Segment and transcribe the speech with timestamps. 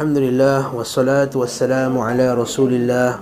[0.00, 3.20] الحمد لله والصلاة والسلام على رسول الله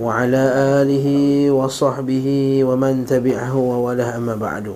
[0.00, 0.42] وعلى
[0.80, 1.06] آله
[1.52, 2.26] وصحبه
[2.64, 4.72] ومن تبعه ووله أما بعد.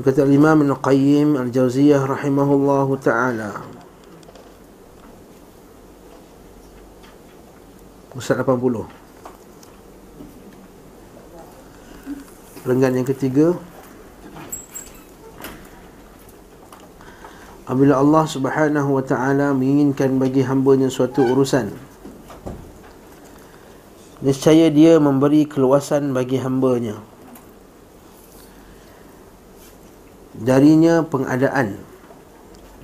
[0.00, 3.60] Kata Imam Ibn Qayyim Al-Jawziyah rahimahullahu ta'ala.
[8.16, 8.99] Ustaz 80
[12.60, 13.56] Renggan yang ketiga.
[17.64, 21.70] Apabila Allah subhanahu wa ta'ala menginginkan bagi hambanya suatu urusan
[24.26, 27.00] Niscaya dia memberi keluasan bagi hambanya.
[30.36, 31.80] Darinya pengadaan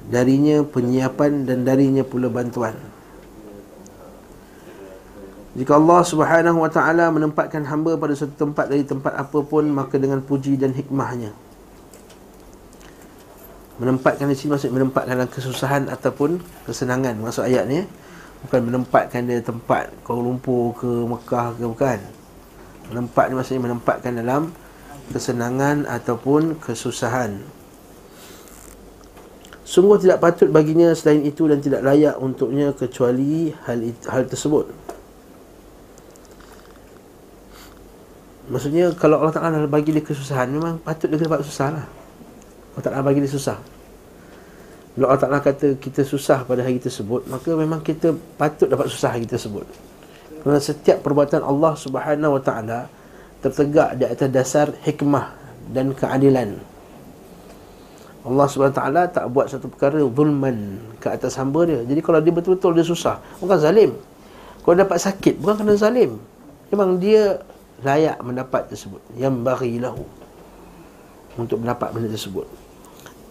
[0.07, 2.96] Darinya penyiapan dan darinya pula bantuan
[5.57, 9.97] jika Allah subhanahu wa ta'ala menempatkan hamba pada satu tempat dari tempat apa pun Maka
[9.97, 11.33] dengan puji dan hikmahnya.
[13.81, 17.17] Menempatkan di sini maksud menempatkan dalam kesusahan ataupun kesenangan.
[17.17, 17.89] Maksud ayat ni
[18.45, 22.01] Bukan menempatkan dia tempat Kuala Lumpur ke Mekah ke bukan.
[22.93, 24.53] Menempat ni maksudnya menempatkan dalam
[25.07, 27.39] Kesenangan ataupun kesusahan.
[29.63, 34.67] Sungguh tidak patut baginya selain itu dan tidak layak untuknya kecuali hal, hal tersebut
[38.47, 41.87] Maksudnya kalau Allah Ta'ala bagi dia kesusahan Memang patut dia dapat susah lah.
[42.77, 43.59] Allah Ta'ala bagi dia susah.
[44.95, 49.19] Kalau Allah Ta'ala kata kita susah pada hari tersebut Maka memang kita patut dapat susah
[49.19, 49.67] hari tersebut.
[50.47, 52.81] Kerana setiap perbuatan Allah Subhanahu Wa Ta'ala
[53.43, 55.37] Tertegak di atas dasar hikmah
[55.71, 56.57] dan keadilan.
[58.27, 61.83] Allah Ta'ala tak buat satu perkara zulman ke atas hamba dia.
[61.87, 63.95] Jadi kalau dia betul-betul dia susah Bukan zalim.
[64.67, 66.19] Kalau dapat sakit bukan kena zalim.
[66.75, 67.39] Memang dia
[67.85, 69.01] layak mendapat tersebut.
[69.17, 70.05] Yang bagi lahu
[71.37, 72.47] untuk mendapat benda tersebut.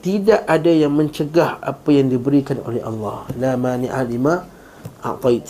[0.05, 3.25] Tidak ada yang mencegah apa yang diberikan oleh Allah.
[3.41, 4.45] La mani'a lima
[5.01, 5.45] a'tait.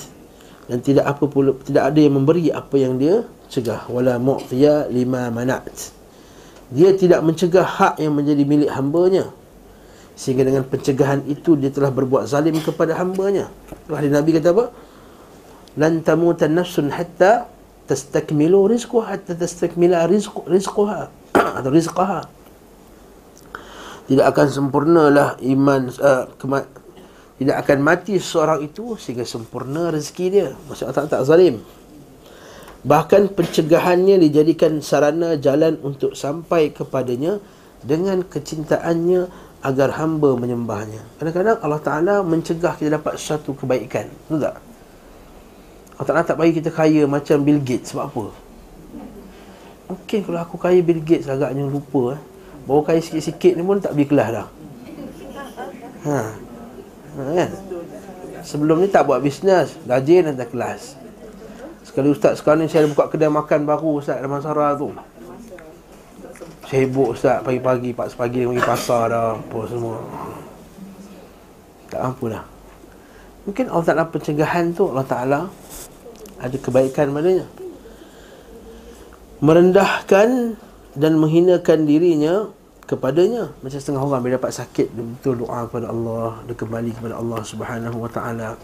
[0.66, 3.92] Dan tidak apa pula tidak ada yang memberi apa yang dia cegah.
[3.92, 5.96] Wala mu'tiya lima mana'at
[6.74, 9.30] dia tidak mencegah hak yang menjadi milik hambanya.
[10.16, 13.52] Sehingga dengan pencegahan itu dia telah berbuat zalim kepada hambanya.
[13.92, 14.66] Nabi Nabi kata apa?
[15.76, 17.52] Lan tamutan nafsun hatta
[17.86, 22.26] tastakmilu rizquha hatta tastakmila rizq rizquha atau rizqaha
[24.06, 26.70] tidak akan sempurnalah iman uh, kema-
[27.36, 30.50] tidak akan mati seorang itu sehingga sempurna rezeki dia.
[30.70, 31.60] Maksud Allah tak zalim.
[32.86, 37.42] Bahkan pencegahannya dijadikan sarana jalan untuk sampai kepadanya
[37.82, 39.26] dengan kecintaannya
[39.66, 41.02] agar hamba menyembahnya.
[41.18, 44.56] Kadang-kadang Allah Taala mencegah kita dapat sesuatu kebaikan betul tak
[45.96, 48.26] Allah Ta'ala tak bagi kita kaya macam Bill Gates Sebab apa?
[49.88, 52.22] Mungkin kalau aku kaya Bill Gates agaknya lupa eh.
[52.68, 54.48] Bawa kaya sikit-sikit ni pun tak pergi kelas dah
[56.10, 56.20] ha.
[57.16, 57.52] ha kan?
[58.44, 61.00] Sebelum ni tak buat bisnes Rajin datang kelas
[61.86, 64.92] Sekali ustaz sekarang ni saya ada buka kedai makan baru Ustaz dalam Sarah tu
[66.66, 69.98] Sibuk ustaz pagi-pagi Pak sepagi pergi pasar dah Apa semua
[71.88, 72.44] Tak mampu dah
[73.46, 75.40] Mungkin Allah Ta'ala pencegahan tu Allah Ta'ala
[76.40, 77.46] ada kebaikan padanya
[79.44, 80.56] merendahkan
[80.96, 82.50] dan menghinakan dirinya
[82.88, 83.52] kepadanya.
[83.60, 87.42] Macam setengah orang bila dapat sakit dia betul doa kepada Allah dia kembali kepada Allah
[87.44, 88.56] Subhanahu wa taala.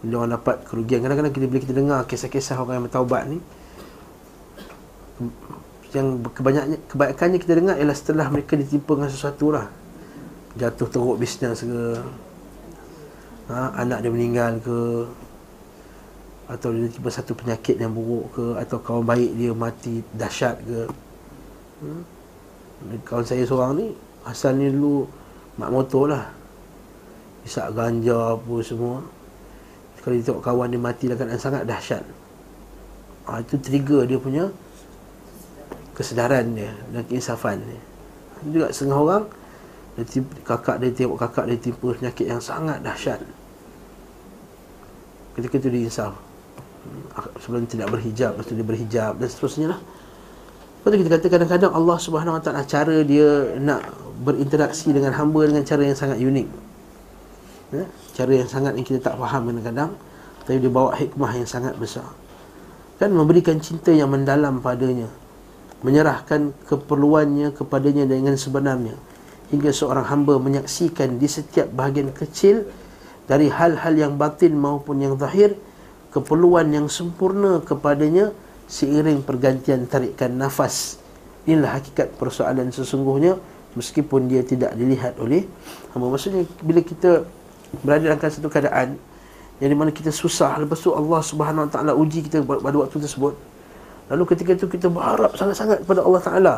[0.00, 3.38] Bila orang dapat kerugian kadang-kadang kita bila kita dengar kisah-kisah orang yang bertaubat ni
[5.94, 9.66] yang kebanyakannya kebaikannya kita dengar ialah setelah mereka ditimpa dengan sesuatu lah.
[10.54, 11.98] Jatuh teruk bisnes ke
[13.50, 14.78] ha, anak dia meninggal ke
[16.44, 20.80] atau dia tiba satu penyakit yang buruk ke atau kawan baik dia mati dahsyat ke.
[21.80, 22.02] Hmm?
[23.00, 23.86] kawan saya seorang ni
[24.28, 25.08] asal ni dulu
[25.56, 26.28] mak motor lah.
[27.48, 29.00] Isap ganja apa semua.
[30.04, 32.04] Kalau dia tengok kawan dia mati dalam keadaan sangat dahsyat.
[33.24, 34.44] Ha, itu trigger dia punya
[35.96, 37.80] kesedaran dia dan keinsafan dia.
[38.44, 39.24] Juga setengah orang
[39.96, 43.24] dia tiba, kakak dia tengok kakak dia tiba penyakit yang sangat dahsyat.
[45.40, 46.33] Ketika itu dia insaf
[47.40, 49.80] sebelum tidak berhijab lepas tu dia berhijab dan seterusnya lah
[50.80, 53.86] lepas tu kita kata kadang-kadang Allah subhanahu wa ta'ala cara dia nak
[54.22, 56.48] berinteraksi dengan hamba dengan cara yang sangat unik
[57.74, 57.84] ya?
[58.14, 59.90] cara yang sangat yang kita tak faham kadang-kadang
[60.44, 62.06] tapi dia bawa hikmah yang sangat besar
[63.00, 65.10] kan memberikan cinta yang mendalam padanya
[65.84, 68.96] menyerahkan keperluannya kepadanya dengan sebenarnya
[69.52, 72.64] hingga seorang hamba menyaksikan di setiap bahagian kecil
[73.28, 75.56] dari hal-hal yang batin maupun yang zahir
[76.14, 78.30] keperluan yang sempurna kepadanya
[78.70, 81.02] seiring pergantian tarikan nafas.
[81.44, 83.36] Inilah hakikat persoalan sesungguhnya
[83.74, 85.44] meskipun dia tidak dilihat oleh
[85.90, 86.14] hamba.
[86.14, 87.26] Maksudnya bila kita
[87.82, 88.94] berada dalam satu keadaan
[89.58, 93.34] yang mana kita susah lepas tu Allah Subhanahu Wa Taala uji kita pada waktu tersebut.
[94.14, 96.54] Lalu ketika itu kita berharap sangat-sangat kepada Allah Taala.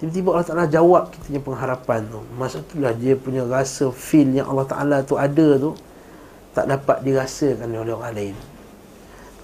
[0.00, 2.20] Tiba-tiba Allah Taala jawab kita punya pengharapan tu.
[2.40, 5.76] Masa itulah dia punya rasa feel yang Allah Taala tu ada tu
[6.56, 8.36] tak dapat dirasakan oleh orang lain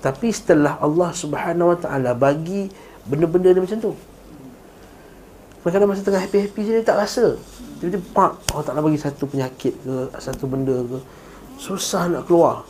[0.04, 2.68] tapi setelah Allah Subhanahu Wa Taala bagi
[3.08, 3.92] benda-benda dia macam tu
[5.64, 7.40] Kadang-kadang masa tengah happy-happy je dia tak rasa.
[7.80, 11.00] Tiba-tiba pak Allah Ta'ala bagi satu penyakit ke Satu benda ke
[11.56, 12.68] Susah nak keluar.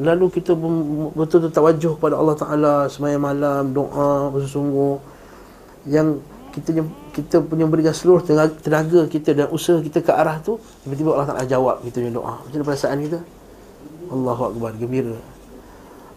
[0.00, 4.96] Lalu kita betul-betul tawajuh kepada Allah Ta'ala Semayang malam, doa bersungguh
[5.84, 6.24] Yang
[6.56, 6.80] kita
[7.12, 10.56] kita punya berikan seluruh tenaga, kita dan usaha kita ke arah tu
[10.88, 12.40] Tiba-tiba Allah Ta'ala jawab kita punya doa.
[12.40, 13.20] Macam perasaan kita?
[14.08, 15.33] Allahu Akbar, gembira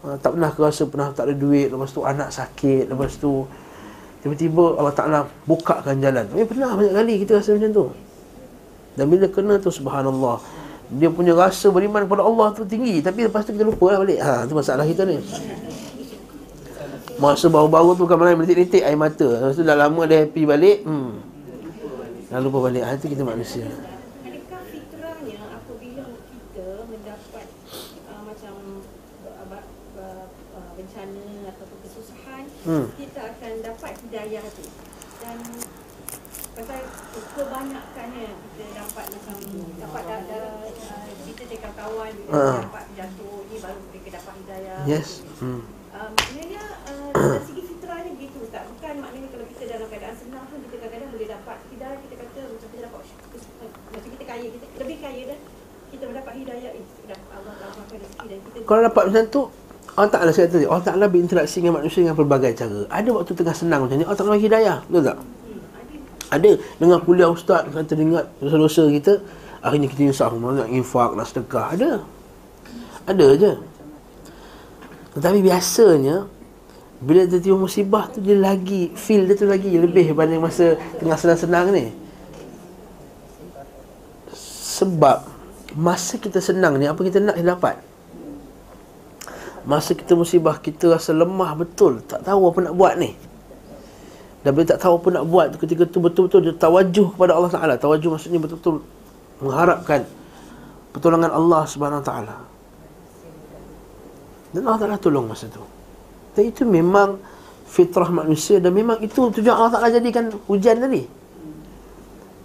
[0.06, 3.48] uh, Tak pernah rasa pernah tak ada duit Lepas tu anak sakit Lepas tu
[4.22, 7.86] Tiba-tiba Allah Ta'ala bukakan jalan Eh pernah banyak kali kita rasa macam tu.
[8.98, 10.42] Dan bila kena tu subhanallah
[10.98, 13.00] Dia punya rasa beriman kepada Allah tu tinggi.
[13.00, 14.20] Tapi lepas tu kita lupa lah balik.
[14.20, 15.22] Ha tu masalah kita ni.
[17.22, 19.28] Masa baru-baru tu kan mana menitik-nitik air mata.
[19.28, 21.12] Lepas tu dah lama dah happy balik hmm.
[22.34, 22.84] Dah lupa balik.
[22.84, 23.68] Ha tu kita manusia
[32.68, 32.92] Hmm.
[34.08, 34.66] Hidayah tu
[35.24, 35.40] dan
[36.58, 36.82] pasal
[37.38, 39.38] kebanyakannya kita dapat macam
[39.78, 40.48] dapat dah
[41.24, 42.60] cerita dengan kawan uh.
[42.68, 44.80] dapat jatuh ni baru kita dapat hidayah.
[44.84, 45.24] Yes.
[45.40, 45.64] Hmm.
[45.96, 48.68] um, maknanya uh, dari segi fitrahnya gitu tak?
[48.68, 52.40] Bukan maknanya kalau kita dalam keadaan senang pun kita kadang-kadang boleh dapat hidayah kita kata
[52.52, 53.02] macam kita dapat
[53.96, 55.40] macam kita kaya kita lebih kaya dah
[55.88, 56.86] kita mendapat hidayah eh,
[57.32, 59.42] Allah Allah rezeki dan kita kalau dapat macam tu
[59.98, 62.86] Allah Ta'ala saya tadi Allah Ta'ala berinteraksi dengan manusia dengan pelbagai cara.
[62.94, 65.18] Ada waktu tengah senang macam ni Allah Ta'ala hidayah Betul tak?
[66.30, 66.52] Ada.
[66.78, 69.18] Dengan kuliah ustaz Kata dengar dosa-dosa kita
[69.66, 71.74] Akhirnya kita nyusah Nak infak, nak sedekah.
[71.74, 71.92] Ada.
[73.10, 73.52] Ada je.
[75.18, 76.30] Tetapi biasanya
[77.02, 81.18] Bila dia tiba musibah tu Dia lagi Feel dia tu lagi Lebih daripada masa Tengah
[81.18, 81.90] senang-senang ni.
[84.78, 85.26] Sebab
[85.74, 87.87] Masa kita senang ni Apa kita nak kita dapat
[89.68, 92.00] Masa kita musibah Kita rasa lemah betul.
[92.08, 93.12] Tak tahu apa nak buat ni.
[94.42, 97.74] Dan bila tak tahu apa nak buat Ketika tu betul-betul Dia tawajuh kepada Allah Ta'ala.
[97.76, 98.80] Tawajuh maksudnya betul-betul
[99.44, 100.08] Mengharapkan
[100.96, 102.36] Pertolongan Allah Subhanahu Ta'ala.
[104.56, 105.62] Dan Allah Ta'ala tolong masa tu.
[106.32, 107.20] Dan itu memang
[107.68, 111.17] Fitrah manusia Dan memang itu tujuan Allah Ta'ala jadikan Hujan tadi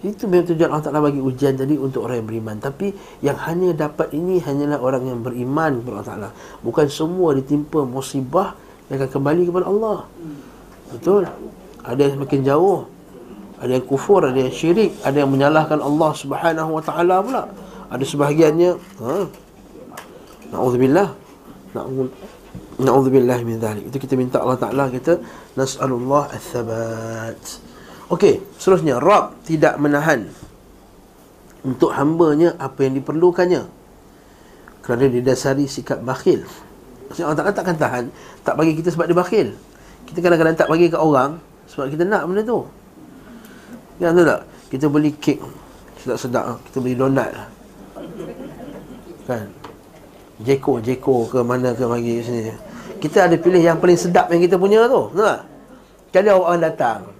[0.03, 2.55] itu memang tujuan Allah Ta'ala bagi ujian tadi untuk orang yang beriman.
[2.59, 2.91] Tapi
[3.23, 6.29] yang hanya dapat ini hanyalah orang yang beriman kepada Allah Ta'ala.
[6.59, 8.59] Bukan semua ditimpa musibah
[8.91, 10.03] yang akan kembali kepada Allah.
[10.91, 11.23] Betul?
[11.87, 12.79] Ada yang semakin jauh.
[13.63, 14.91] Ada yang kufur, ada yang syirik.
[15.07, 17.47] Ada yang menyalahkan Allah Subhanahu Wa Ta'ala pula.
[17.87, 18.71] Ada sebahagiannya.
[18.75, 19.15] Ha?
[20.51, 21.07] Na'udzubillah.
[22.75, 23.87] Na'udzubillah min dhalik.
[23.87, 25.15] Itu kita minta Allah Ta'ala kita.
[25.55, 27.39] Nas'alullah al-thabat.
[28.13, 30.29] Okey, seterusnya Rab tidak menahan
[31.65, 33.65] untuk hambanya apa yang diperlukannya
[34.85, 36.45] kerana didasari sikap bakhil.
[37.09, 38.03] Maksudnya Allah Ta'ala takkan tahan
[38.45, 39.57] tak bagi kita sebab dia bakhil.
[40.05, 42.61] Kita kadang-kadang tak bagi ke orang sebab kita nak benda tu.
[43.97, 44.41] Ya tahu tak?
[44.69, 45.41] Kita beli kek
[46.05, 47.33] sedap-sedap, kita beli donat
[49.25, 49.49] Kan?
[50.43, 52.53] Jeko, Jeko ke mana ke bagi sini.
[53.01, 55.09] Kita ada pilih yang paling sedap yang kita punya tu.
[55.17, 55.41] Tahu tak?
[56.13, 57.12] Kali orang datang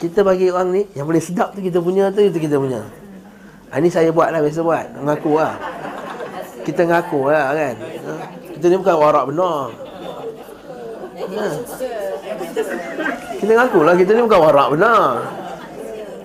[0.00, 2.80] kita bagi orang ni yang boleh sedap tu kita punya tu itu kita punya.
[3.68, 4.86] Ha, ini saya buat lah biasa buat.
[4.96, 5.54] Mengaku lah.
[6.64, 7.74] Kita ngaku lah kan.
[7.76, 8.12] Ha,
[8.56, 9.56] kita ni bukan warak benar.
[11.20, 11.44] Ha.
[13.44, 15.00] Kita ngaku lah kita ni bukan warak benar.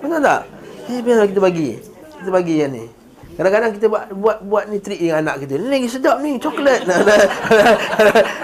[0.00, 0.42] Benar tak?
[0.88, 1.68] Eh, biarlah kita bagi.
[2.16, 2.95] Kita bagi yang ni.
[3.36, 5.60] Kadang-kadang kita buat buat buat ni trik dengan anak kita.
[5.60, 6.88] Ni lagi sedap ni, coklat.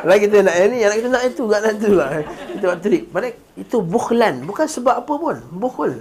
[0.08, 1.92] lagi kita nak yang ni, anak kita nak itu, nak itu.
[2.60, 3.02] Kita buat trik.
[3.08, 5.36] Padahal itu bukhlan, bukan sebab apa pun.
[5.56, 5.92] Bukhul.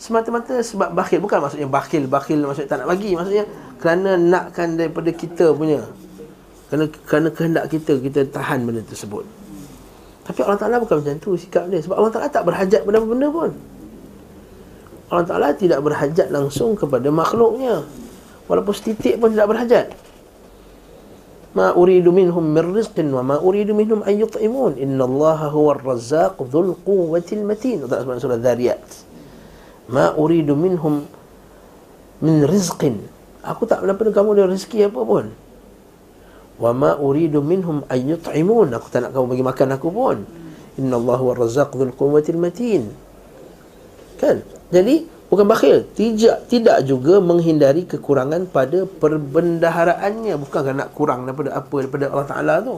[0.00, 3.44] Semata-mata sebab bakhil, bukan maksudnya bakhil, bakhil maksudnya tak nak bagi, maksudnya
[3.76, 5.84] kerana nakkan daripada kita punya.
[6.72, 9.24] Kerana kerana kehendak kita kita tahan benda tersebut.
[10.26, 13.28] Tapi Allah Taala bukan macam tu sikap dia sebab Allah Taala tak berhajat pada benda
[13.28, 13.52] pun.
[15.06, 17.86] Allah Ta'ala tidak berhajat langsung kepada makhluknya.
[18.50, 19.86] Walaupun setitik pun tidak berhajat.
[21.56, 24.76] Ma uridu minhum min rizqin wa ma uridu minhum an yut'imun.
[24.76, 27.86] Inna Allah huwa ar-razzaq dhul quwwatil matin.
[27.86, 28.82] Allah Ta'ala surah Dhariyat
[29.86, 31.06] Ma uridu minhum
[32.20, 32.98] min rizqin.
[33.46, 35.30] Aku tak dapat kamu ada rezeki apa pun.
[36.58, 38.74] Wa ma uridu minhum an yut'imun.
[38.74, 40.26] Aku tak nak kamu bagi makan aku pun.
[40.82, 42.90] Inna Allah wa razaq dhul quwwatil matin.
[44.18, 44.55] Kan?
[44.70, 51.54] Jadi bukan bakhil, tidak tidak juga menghindari kekurangan pada perbendaharaannya, bukan kerana nak kurang daripada
[51.54, 52.76] apa daripada Allah Taala tu.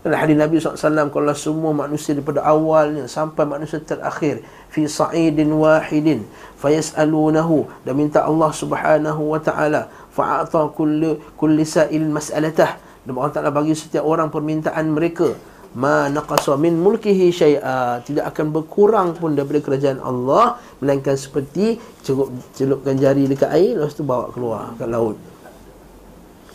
[0.00, 4.40] Dan hadis Nabi SAW Kalau semua manusia daripada awalnya Sampai manusia terakhir
[4.72, 6.24] Fi sa'idin wahidin
[6.56, 12.80] Fayas'alunahu Dan minta Allah subhanahu wa ta'ala Fa'ata kulli, kulli sa'il mas'alatah.
[13.04, 15.32] Dan Allah Ta'ala bagi setiap orang permintaan mereka
[15.70, 18.02] Ma naqasa min mulkihi syai'a.
[18.02, 23.94] Tidak akan berkurang pun daripada kerajaan Allah Melainkan seperti celup, Celupkan jari dekat air Lepas
[23.94, 25.14] tu bawa keluar kat laut.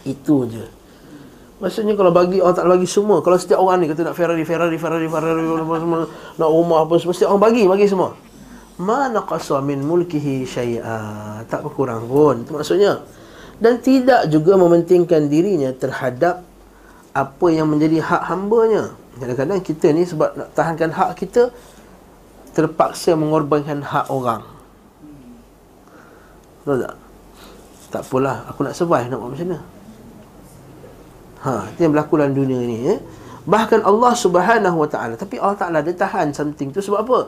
[0.04, 0.68] Itu je.
[1.64, 4.76] Maksudnya kalau bagi Allah tak bagi semua Kalau setiap orang ni kata nak Ferrari, Ferrari,
[4.76, 5.44] Ferrari, Ferrari
[5.88, 5.98] semua,
[6.36, 8.12] Nak rumah apa semua Setiap orang bagi, bagi semua.
[8.76, 11.00] Mana qasa min mulkihi syai'a.
[11.48, 12.44] Tak berkurang pun.
[12.44, 13.08] Itu maksudnya.
[13.56, 16.44] Dan tidak juga mementingkan dirinya terhadap
[17.16, 21.54] Apa yang menjadi hak hambanya Kadang-kadang kita ni sebab nak tahankan hak kita
[22.52, 24.44] Terpaksa mengorbankan hak orang
[26.68, 26.96] Tahu tak?
[27.94, 29.60] Tak apalah, aku nak survive nak buat macam mana
[31.46, 32.98] Ha, itu yang berlaku dalam dunia ni eh.
[33.46, 37.20] Bahkan Allah Subhanahu Wa Taala, tapi Allah Taala dia tahan something tu sebab apa?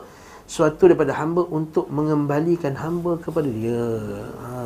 [0.50, 3.78] Suatu daripada hamba untuk mengembalikan hamba kepada dia.
[4.42, 4.58] Ha.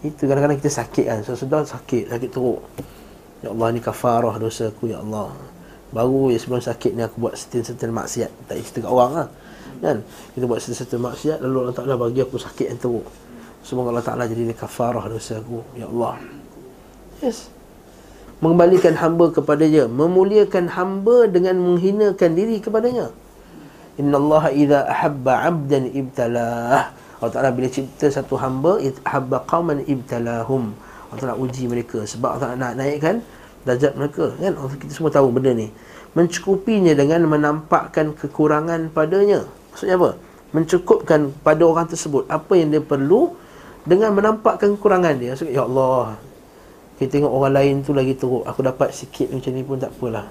[0.00, 2.64] Itu kadang-kadang kita sakit kan, sudah sakit, sakit teruk.
[3.44, 5.36] Ya Allah ni kafarah dosa aku ya Allah.
[5.88, 8.30] Baru ya sebelum sakit ni aku buat setin-setin maksiat.
[8.48, 9.28] Tak cerita kat orang lah.
[9.78, 9.96] Kan?
[10.36, 13.06] Kita buat setin-setin maksiat lalu Allah Taala bagi aku sakit yang teruk.
[13.64, 16.20] Semoga Allah Taala jadi kafarah dosa aku ya Allah.
[17.24, 17.58] Yes
[18.38, 23.10] mengembalikan hamba kepadanya memuliakan hamba dengan menghinakan diri kepadanya
[23.98, 30.70] innallaha idza ahabba 'abdan ibtalah Allah Ta'ala bila cipta satu hamba ahabba qauman ibtalahum
[31.10, 33.26] Allah Ta'ala uji mereka sebab Allah Ta'ala nak naikkan
[33.68, 34.56] darjat mereka kan?
[34.80, 35.68] Kita semua tahu benda ni.
[36.16, 39.44] Mencukupinya dengan menampakkan kekurangan padanya.
[39.70, 40.10] Maksudnya apa?
[40.56, 43.36] Mencukupkan pada orang tersebut apa yang dia perlu
[43.84, 45.36] dengan menampakkan kekurangan dia.
[45.36, 46.16] Maksudnya ya Allah
[46.96, 48.42] kita tengok orang lain tu lagi teruk.
[48.48, 50.26] Aku dapat sikit macam ni pun tak apalah.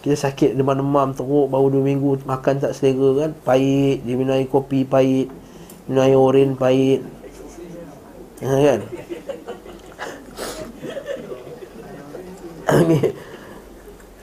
[0.00, 3.30] Kita sakit demam-demam teruk Baru 2 minggu makan tak selera kan?
[3.44, 5.28] Pahit Dia minum air kopi pahit
[5.84, 7.04] Minum air oren pahit.
[8.40, 8.80] Ha, Kan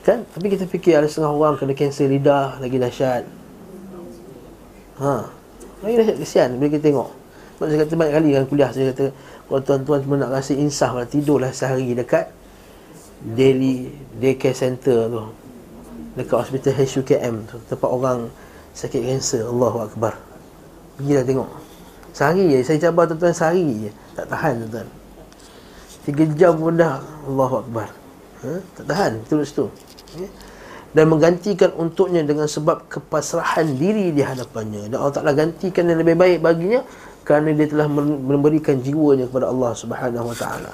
[0.08, 0.24] Kan?
[0.24, 3.28] Tapi kita fikir ada setengah orang Kena kanser lidah Lagi dahsyat.
[5.04, 5.28] Ha.
[5.84, 7.10] Lagi dahsyat kesian Bila kita tengok.
[7.60, 9.06] Sebab saya kata banyak kali kan kuliah Saya kata
[9.48, 12.28] kalau tuan-tuan cuma nak rasa insaf lah, Tidurlah sehari dekat
[13.24, 13.88] Daily
[14.20, 15.24] Daycare Center tu.
[16.20, 17.58] Dekat hospital HUKM tu.
[17.72, 18.28] Tempat orang
[18.76, 19.48] sakit kanser.
[19.48, 20.20] Allahu Akbar.
[21.00, 21.50] Pergilah tengok.
[22.12, 22.60] Sehari je.
[22.68, 23.92] Saya cabar tuan-tuan sehari je.
[24.20, 24.88] Tak tahan tuan-tuan.
[26.04, 27.00] Tiga jam pun dah.
[27.24, 27.88] Allahu Akbar
[28.48, 28.56] ha?
[28.80, 29.68] Tak tahan Terus tu
[30.16, 30.30] ya?
[30.96, 36.16] dan menggantikan untuknya dengan sebab kepasrahan diri di hadapannya dan Allah Taala gantikan yang lebih
[36.16, 36.82] baik baginya
[37.28, 40.74] kerana dia telah memberikan jiwanya kepada Allah Subhanahu wa taala.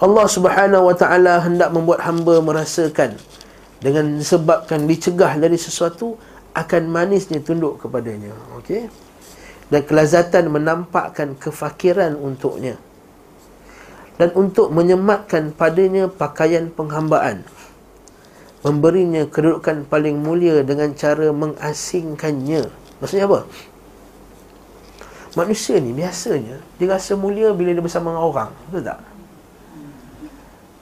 [0.00, 3.20] Allah Subhanahu wa taala hendak membuat hamba merasakan
[3.84, 6.16] dengan disebabkan dicegah dari sesuatu
[6.56, 8.32] akan manisnya tunduk kepadanya.
[8.56, 8.88] Okey.
[9.68, 12.80] Dan kelazatan menampakkan kefakiran untuknya.
[14.20, 17.40] Dan untuk menyematkan padanya pakaian penghambaan.
[18.60, 22.68] Memberinya kedudukan paling mulia dengan cara mengasingkannya.
[23.00, 23.48] Maksudnya apa?
[25.38, 28.98] Manusia ni biasanya Dia rasa mulia bila dia bersama dengan orang Betul tak?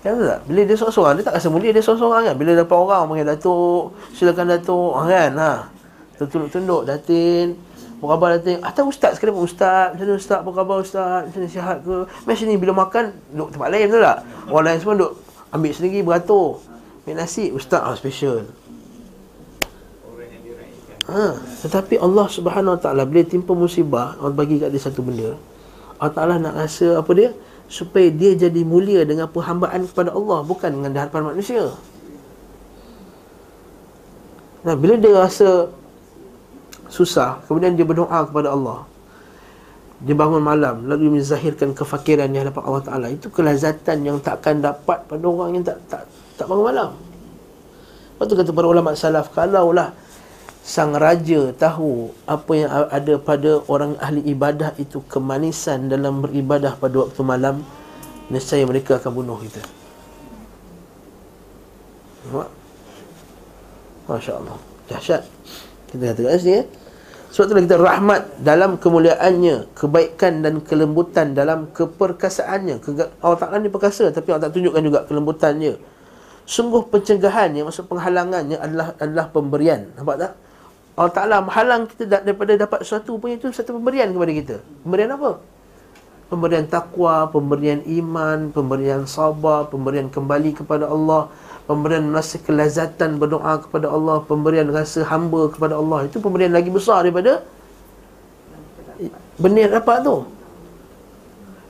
[0.01, 0.41] Kan betul tak?
[0.49, 3.83] Bila dia seorang-seorang Dia tak rasa mulia dia seorang-seorang kan Bila dapat orang Panggil Datuk
[4.17, 5.53] Silakan Datuk ah, Kan ha.
[6.17, 7.68] Tunduk-tunduk Datin
[7.99, 11.41] Apa khabar Datin Atau Ustaz sekali pun Ustaz Macam mana Ustaz Apa khabar Ustaz Macam
[11.43, 14.19] mana sihat ke Macam ni bila makan Duduk tempat lain betul tak?
[14.47, 15.15] Orang lain semua duduk
[15.51, 16.63] Ambil sendiri beratur
[17.03, 18.47] Ambil nasi Ustaz ah, special
[21.09, 25.41] Ha, tetapi Allah Subhanahu Wa Taala bila timpa musibah, Allah bagi kat dia satu benda.
[25.97, 27.33] Allah Taala nak rasa apa dia?
[27.65, 31.73] Supaya dia jadi mulia dengan perhambaan kepada Allah, bukan dengan hadapan manusia.
[34.69, 35.73] Nah, bila dia rasa
[36.89, 38.85] susah, kemudian dia berdoa kepada Allah.
[39.99, 43.07] Dia bangun malam lalu menzahirkan kefakiran di hadapan Allah Taala.
[43.11, 46.03] Itu kelazatan yang takkan dapat pada orang yang tak tak
[46.39, 46.91] tak bangun malam.
[48.15, 49.91] Lepas tu kata para ulama salaf, kalaulah
[50.69, 57.09] sang raja tahu apa yang ada pada orang ahli ibadah itu kemanisan dalam beribadah pada
[57.09, 57.65] waktu malam
[58.29, 59.65] nescaya mereka akan bunuh kita
[64.05, 64.61] Masya Allah
[64.93, 65.23] Dahsyat
[65.89, 66.63] Kita katakan sini ya
[67.29, 72.81] Sebab itulah kita rahmat dalam kemuliaannya Kebaikan dan kelembutan dalam keperkasaannya.
[73.21, 75.77] Allah Ta'ala ni perkasa Tapi Allah tak tunjukkan juga kelembutannya.
[76.49, 79.93] Sungguh pencegahannya Maksud penghalangannya adalah adalah pemberian.
[80.01, 80.33] Nampak tak?
[80.99, 84.57] Allah Ta'ala menghalang kita daripada dapat sesuatu pun itu satu pemberian kepada kita.
[84.83, 85.31] Pemberian apa?
[86.27, 91.31] Pemberian takwa, pemberian iman, pemberian sabar, pemberian kembali kepada Allah
[91.69, 96.09] Pemberian rasa kelazatan berdoa kepada Allah Pemberian rasa hamba kepada Allah.
[96.09, 97.45] Itu pemberian lagi besar daripada
[99.39, 100.27] Benda yang dapat tu.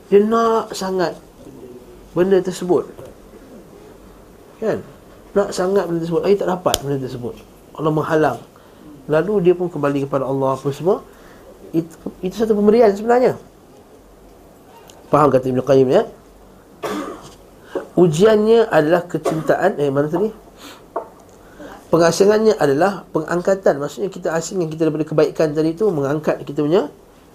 [0.09, 1.13] Dia nak sangat
[2.17, 2.89] Benda tersebut.
[4.57, 4.81] Kan?
[5.37, 6.21] Nak sangat benda tersebut.
[6.25, 7.35] Saya tak dapat benda tersebut.
[7.77, 8.39] Allah menghalang.
[9.05, 11.05] Lalu dia pun kembali kepada Allah Apa semua.
[11.69, 11.93] Itu,
[12.25, 13.37] itu satu pemberian sebenarnya.
[15.13, 16.03] Faham kata Ibn Qayyim ya
[17.99, 20.31] Ujiannya adalah kecintaan Eh mana tadi?
[21.91, 26.87] Pengasingannya adalah pengangkatan Maksudnya kita asingkan kita daripada kebaikan tadi tu Mengangkat kita punya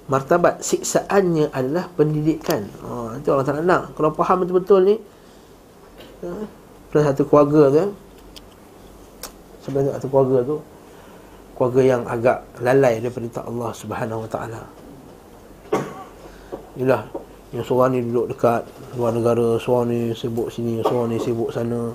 [0.08, 4.96] martabat Siksaannya adalah pendidikan oh, Itu orang tak nak Kalau faham betul-betul ni
[6.94, 7.86] Ada satu keluarga tu ya.
[9.68, 10.56] Sebenarnya satu keluarga tu
[11.60, 14.62] Keluarga yang agak lalai daripada Allah Subhanahu Wa Taala.
[16.74, 17.06] Inilah
[17.54, 18.66] yang seorang ni duduk dekat
[18.98, 21.94] luar negara Seorang ni sibuk sini Seorang ni sibuk sana.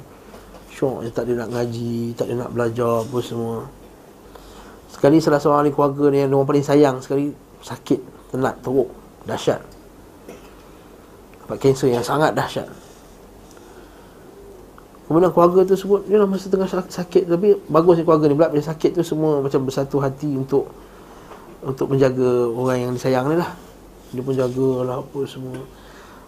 [0.71, 3.67] Syok dia tak ada nak ngaji Tak ada nak belajar apa semua.
[4.87, 7.99] Sekali salah seorang ni keluarga ni Yang orang paling sayang Sekali sakit
[8.31, 8.87] Tenat teruk
[9.27, 9.59] Dahsyat.
[11.43, 12.69] Dapat kanser yang sangat dahsyat.
[15.11, 18.95] Kemudian keluarga tu sebut Dia masa tengah sakit Tapi bagus ni keluarga ni Bila sakit
[18.95, 20.71] tu semua Macam bersatu hati untuk
[21.59, 23.68] Untuk menjaga orang yang disayang ni lah
[24.09, 25.61] dia pun jagalah apa semua.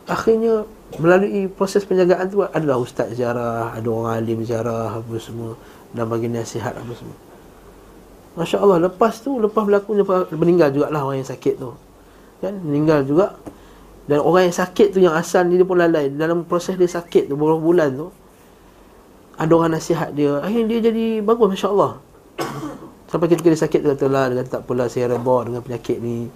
[0.09, 0.65] Akhirnya
[0.97, 5.53] melalui proses penjagaan tu Adalah ustaz ziarah Ada orang alim ziarah apa semua
[5.93, 7.17] Dan bagi nasihat apa semua.
[8.33, 10.01] Masya Allah lepas tu Lepas berlakunya
[10.33, 11.71] meninggal jugalah orang yang sakit tu.
[12.41, 12.57] Kan?
[12.65, 13.38] Meninggal juga.
[14.09, 16.09] Dan orang yang sakit tu yang asal ni dia pun lalai.
[16.09, 18.07] Dalam proses dia sakit tu beberapa bulan tu
[19.38, 20.41] Ada orang nasihat dia.
[20.41, 22.01] Akhirnya dia jadi bagus Masya Allah
[23.13, 26.01] Sampai ketika dia sakit tu kata lah Dia kata tak apalah saya reba dengan penyakit
[26.01, 26.27] ni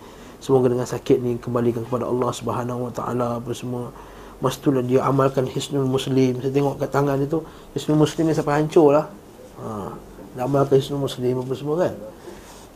[0.45, 3.89] Semoga dengan sakit ni kembalikan kepada Allah Subhanahu Wa Taala apa semua.
[4.37, 6.37] Masa tu dia amalkan Hisnul Muslim.
[6.37, 7.41] Saya tengok kat tangan dia tu
[7.73, 9.09] Hisnul Muslim ni sampai hancur lah.
[9.57, 9.89] Ha,
[10.37, 11.97] dia amalkan Hisnul Muslim apa semua kan.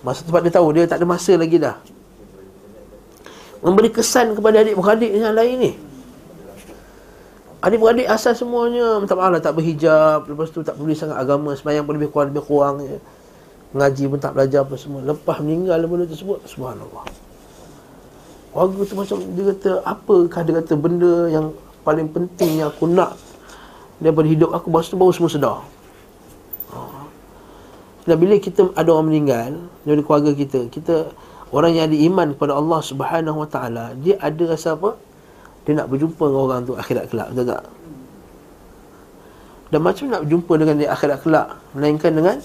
[0.02, 1.78] Masa tu dia tahu dia tak ada masa lagi dah.
[3.62, 5.72] Memberi kesan kepada adik-beradik yang lain ni.
[7.62, 11.84] Adik-beradik asal semuanya minta maaf lah tak berhijab Lepas tu tak peduli sangat agama Semayang
[11.84, 12.96] pun lebih kurang lebih kurang je
[13.76, 17.29] Mengaji pun tak belajar apa semua Lepas meninggal benda tersebut Subhanallah
[18.50, 21.54] Warga tu macam dia kata apakah dia kata benda yang
[21.86, 23.14] paling penting yang aku nak
[24.02, 25.58] daripada hidup aku baru baru semua sedar.
[28.10, 31.14] Dan bila kita ada orang meninggal dari keluarga kita, kita
[31.54, 34.98] orang yang ada iman kepada Allah Subhanahu Wa Taala, dia ada rasa apa?
[35.70, 37.64] Dia nak berjumpa dengan orang tu akhirat kelak, betul tak?
[39.70, 42.42] Dan macam nak berjumpa dengan dia akhirat kelak Melainkan dengan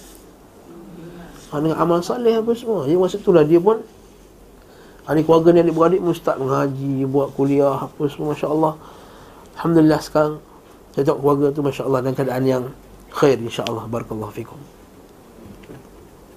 [1.48, 3.80] Dengan amal salih apa semua Jadi masa itulah dia pun
[5.04, 8.74] Ahli keluarga ni adik-beradik pun start mengaji, buat kuliah, apa semua, Masya Allah.
[9.60, 10.40] Alhamdulillah sekarang,
[10.96, 12.64] saya tengok keluarga tu, Masya Allah, dalam keadaan yang
[13.12, 13.84] khair, Insya Allah.
[13.84, 14.56] Barakallahu fikum.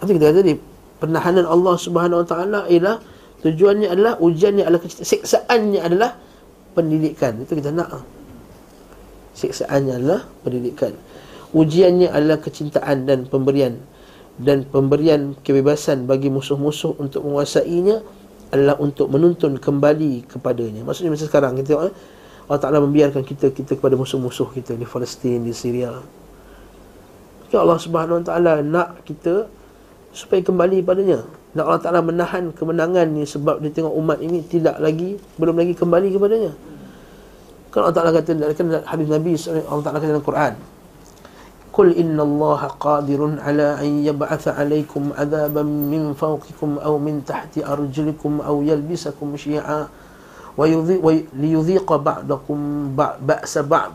[0.03, 0.53] Nanti kita kata tadi,
[0.99, 2.99] penahanan Allah Subhanahu Wa Taala ialah,
[3.47, 6.11] tujuannya adalah, ujiannya adalah, siksaannya adalah
[6.75, 7.39] pendidikan.
[7.39, 8.03] Itu kita nak.
[9.31, 10.91] Siksaannya adalah pendidikan.
[11.55, 13.79] Ujiannya adalah kecintaan dan pemberian
[14.37, 18.05] dan pemberian kebebasan bagi musuh-musuh untuk menguasainya
[18.51, 20.83] adalah untuk menuntun kembali kepadanya.
[20.87, 21.93] Maksudnya masa sekarang kita tengok eh,
[22.47, 25.99] Allah Taala membiarkan kita kita kepada musuh-musuh kita di Palestin, di Syria.
[27.51, 29.51] Ya Allah Subhanahu Wa Taala nak kita
[30.15, 31.27] supaya kembali padanya.
[31.55, 35.75] Nak Allah Taala menahan kemenangan ni sebab dia tengok umat ini tidak lagi belum lagi
[35.75, 36.51] kembali kepadanya.
[37.71, 38.55] Kan Allah Taala kata dalam
[38.87, 39.31] hadis Nabi
[39.67, 40.53] Allah Taala kata dalam Quran,
[41.76, 48.32] قل إن الله قادر على أن يبعث عليكم عذابا من فوقكم أو من تحت أرجلكم
[48.44, 49.88] أو يلبسكم شيعا
[51.32, 52.58] ليذيق بعضكم
[53.24, 53.92] بأس بعض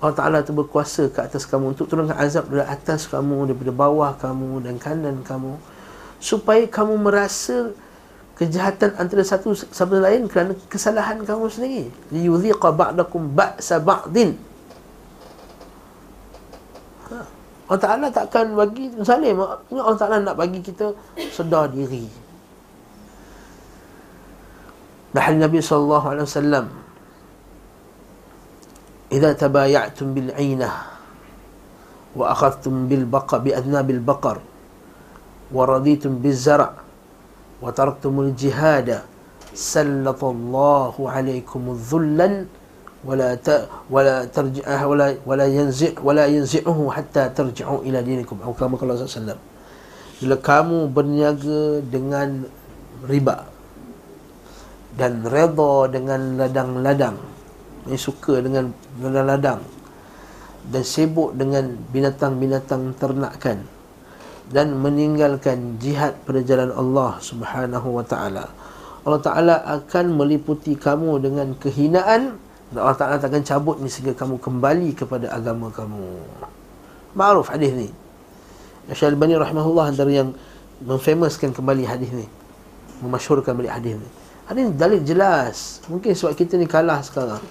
[0.00, 4.16] Allah Ta'ala itu berkuasa ke atas kamu Untuk turunkan azab dari atas kamu Daripada bawah
[4.16, 5.60] kamu dan kanan kamu
[6.16, 7.76] Supaya kamu merasa
[8.40, 14.40] Kejahatan antara satu sama lain Kerana kesalahan kamu sendiri Liyudhiqa ba'dakum ba'sa ba'din
[17.65, 20.93] Allah Ta'ala takkan bagi zalim Allah Ta'ala nak bagi kita
[21.33, 22.05] sedar diri.
[25.15, 26.67] Bahal Nabi wasallam
[29.09, 30.75] Idza tabaya'tum bil 'ainah
[32.15, 34.39] wa akhadhtum bil baqa bi adnabil baqar
[35.51, 36.73] wa raditum biz zara'
[37.59, 39.03] wa taraktumul jihada
[39.51, 42.47] sallallahu alaikum dhullan
[43.05, 48.41] wala ta, wala tarji ah, wala wala yanzi wala yanzi'uhu hatta tarji'u ila dinikum.
[48.41, 49.53] Atau kamu kalau sallallahu
[50.15, 52.47] bila kamu berniaga dengan
[53.03, 53.45] riba
[54.95, 57.19] dan redha dengan ladang-ladang
[57.85, 58.71] yang suka dengan
[59.03, 59.61] ladang-ladang
[60.71, 63.67] dan sibuk dengan binatang-binatang ternakan
[64.49, 68.49] dan meninggalkan jihad pada jalan Allah Subhanahu wa taala
[69.05, 72.39] Allah taala akan meliputi kamu dengan kehinaan
[72.73, 76.01] Allah Ta'ala takkan cabut ni sehingga kamu kembali kepada agama kamu
[77.13, 77.89] Ma'ruf hadis ni
[78.89, 80.33] Syekh Al-Bani rahimahullah antara yang
[80.81, 82.25] memfamouskan kembali hadis ni
[83.05, 84.09] Memasyurkan kembali hadis ni
[84.49, 87.43] Hadis ni dalil jelas Mungkin sebab kita ni kalah sekarang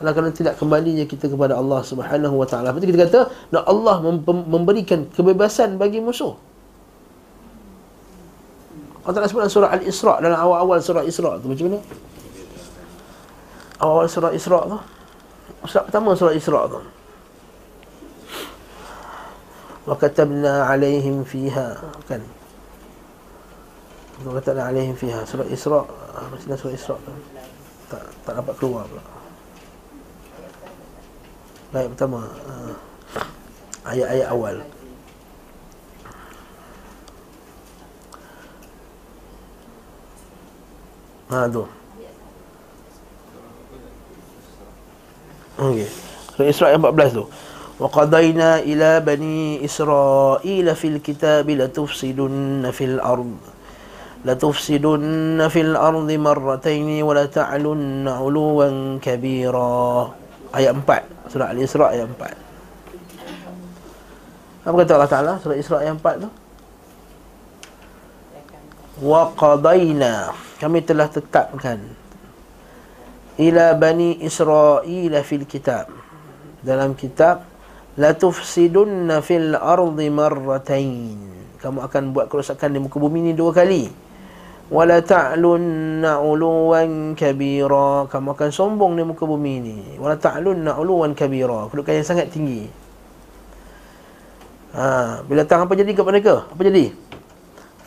[0.00, 2.72] kalau kerana tidak kembalinya kita kepada Allah Subhanahu wa taala.
[2.72, 3.20] Berarti kita kata
[3.52, 6.40] nak Allah memberikan kebebasan bagi musuh.
[9.04, 11.80] Allah Ta'ala sebut surah Al-Isra' dalam awal-awal surah Isra' tu macam mana?
[13.80, 14.78] Awal surah Isra' tu
[15.66, 16.80] Surah pertama surah Isra' tu
[19.88, 22.22] Wa katabna alaihim fiha Kan
[24.22, 27.12] Wa katabna alaihim fiha Surah Isra' ah, Macam surah Isra' tu
[27.90, 29.02] tak, tak dapat keluar pula
[31.74, 32.74] Baik pertama uh,
[33.82, 34.56] Ayat-ayat awal
[41.30, 41.79] Ha tu
[45.60, 45.84] Okey.
[46.40, 47.28] Surah Isra ayat 14 tu.
[47.76, 53.36] Wa qadayna ila bani Israil fil kitab la tufsidun fil ard.
[54.24, 60.08] La tufsidun fil ard marratayn wa la ta'lun 'uluwan kabira.
[60.56, 64.64] Ayat 4 surah Al-Isra ayat 4.
[64.64, 66.28] Apa kata Allah Taala surah Isra ayat 4 tu?
[69.04, 71.80] Wa qadayna kami telah tetapkan
[73.38, 75.92] ila bani Israel fil kitab.
[76.60, 77.46] Dalam kitab
[78.00, 81.18] la tufsidunna fil ardi marratain
[81.60, 84.08] kamu akan buat kerosakan di muka bumi ini dua kali.
[84.70, 88.06] Wala ta'lunna uluwan kabira.
[88.06, 91.68] Kamu akan sombong di muka bumi ini wala ta'lunna uluwan kabira.
[91.68, 92.70] Kedudukan yang sangat tinggi.
[94.70, 96.46] Ha bila datang apa jadi kepada mereka?
[96.48, 96.94] Apa jadi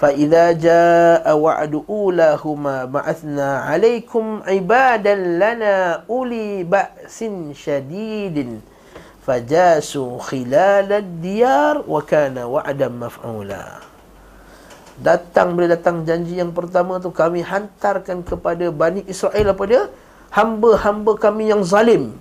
[0.03, 7.19] فإذا جاء وعد أولاهما بعثنا عليكم عبادا لنا أولي بأس
[7.53, 8.37] شديد
[9.27, 13.65] فجاسوا خلال الديار وكان وعدا مفعولا
[14.99, 19.87] Datang bila datang janji yang pertama tu kami hantarkan kepada Bani Israel apa dia?
[20.35, 22.19] Hamba-hamba kami yang zalim.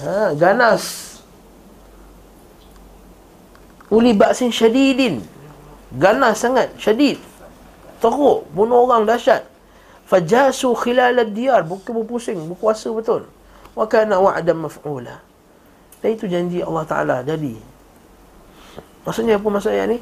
[0.00, 1.09] Ha, ganas
[3.91, 5.19] Uli baksin syadidin.
[5.91, 7.19] Ganas sangat Syadid.
[7.99, 9.43] Teruk Bunuh orang dahsyat.
[10.07, 11.67] Fajasu khilal diyar.
[11.67, 13.27] Bukan berpusing Berkuasa betul.
[13.75, 15.19] Wa kana wa'adam maf'ula.
[15.99, 17.59] Dan itu janji Allah Ta'ala Jadi.
[19.03, 19.99] Maksudnya apa maksud ayat ni?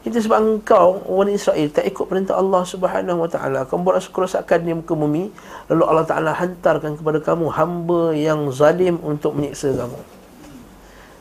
[0.00, 4.64] Kita sebab engkau orang Israel tak ikut perintah Allah Subhanahu Wa Taala, kamu buat kerosakan
[4.64, 5.28] di muka bumi,
[5.68, 10.00] lalu Allah Taala hantarkan kepada kamu hamba yang zalim untuk menyiksa kamu.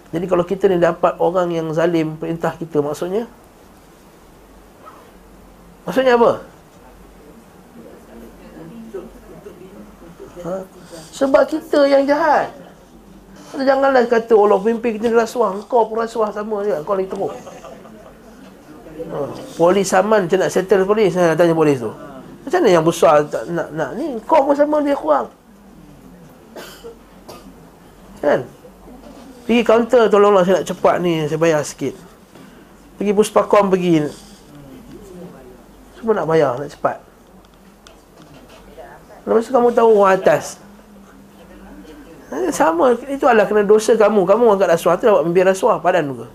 [0.09, 3.29] Jadi kalau kita ni dapat orang yang zalim perintah kita maksudnya?
[5.85, 6.31] Maksudnya apa?
[10.39, 10.55] Ha?
[11.13, 12.49] Sebab kita yang jahat.
[13.53, 15.57] Janganlah kata Allah pimpin kita rasuah.
[15.65, 17.33] Kau pun rasuah sama je Kau lagi teruk.
[19.09, 19.17] Ha.
[19.57, 21.13] Polis saman macam nak settle polis?
[21.13, 21.91] Saya tanya polis tu.
[22.45, 24.17] Macam mana yang besar tak nak, nak ni?
[24.25, 25.29] Kau pun sama dia kurang.
[28.19, 28.41] Kan?
[29.49, 31.97] Pergi kaunter tolonglah saya nak cepat ni Saya bayar sikit.
[33.01, 34.05] Pergi puspakom pergi.
[35.97, 37.01] Semua nak bayar nak cepat.
[39.25, 40.61] Lepas tu kamu tahu orang atas.
[42.29, 42.93] Eh, Sama.
[43.09, 44.21] Itu adalah kena dosa kamu.
[44.21, 46.29] Kamu angkat rasuah tu dapat membiar rasuah Padan juga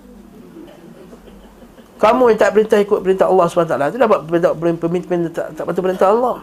[2.02, 5.86] Kamu yang tak perintah ikut perintah Allah SWT Itu dapat perintah pemimpin tak, tak patut
[5.86, 6.42] perintah Allah.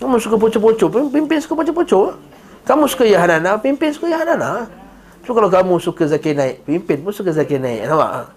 [0.00, 2.16] Kamu suka pocok-pocok Pimpin suka pocok-pocok
[2.64, 4.81] Kamu suka Yahanana Pimpin suka Yahanana
[5.22, 8.34] So kalau kamu suka zakir naik Pimpin pun suka zakir naik Nampak?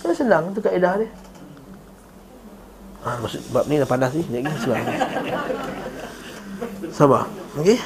[0.00, 1.08] Kan senang tu kaedah dia.
[3.00, 4.78] Ha, maksud, Bab ni dah panas ni Sekejap lagi Sabar
[6.90, 7.24] Sabar.
[7.56, 7.78] Okey?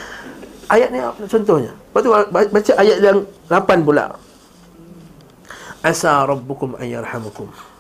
[0.73, 1.73] Ayat ni contohnya?
[1.77, 3.19] Lepas tu baca ayat yang
[3.53, 4.17] 8 pula.
[5.85, 7.74] Asa rabbukum ayyarhamukum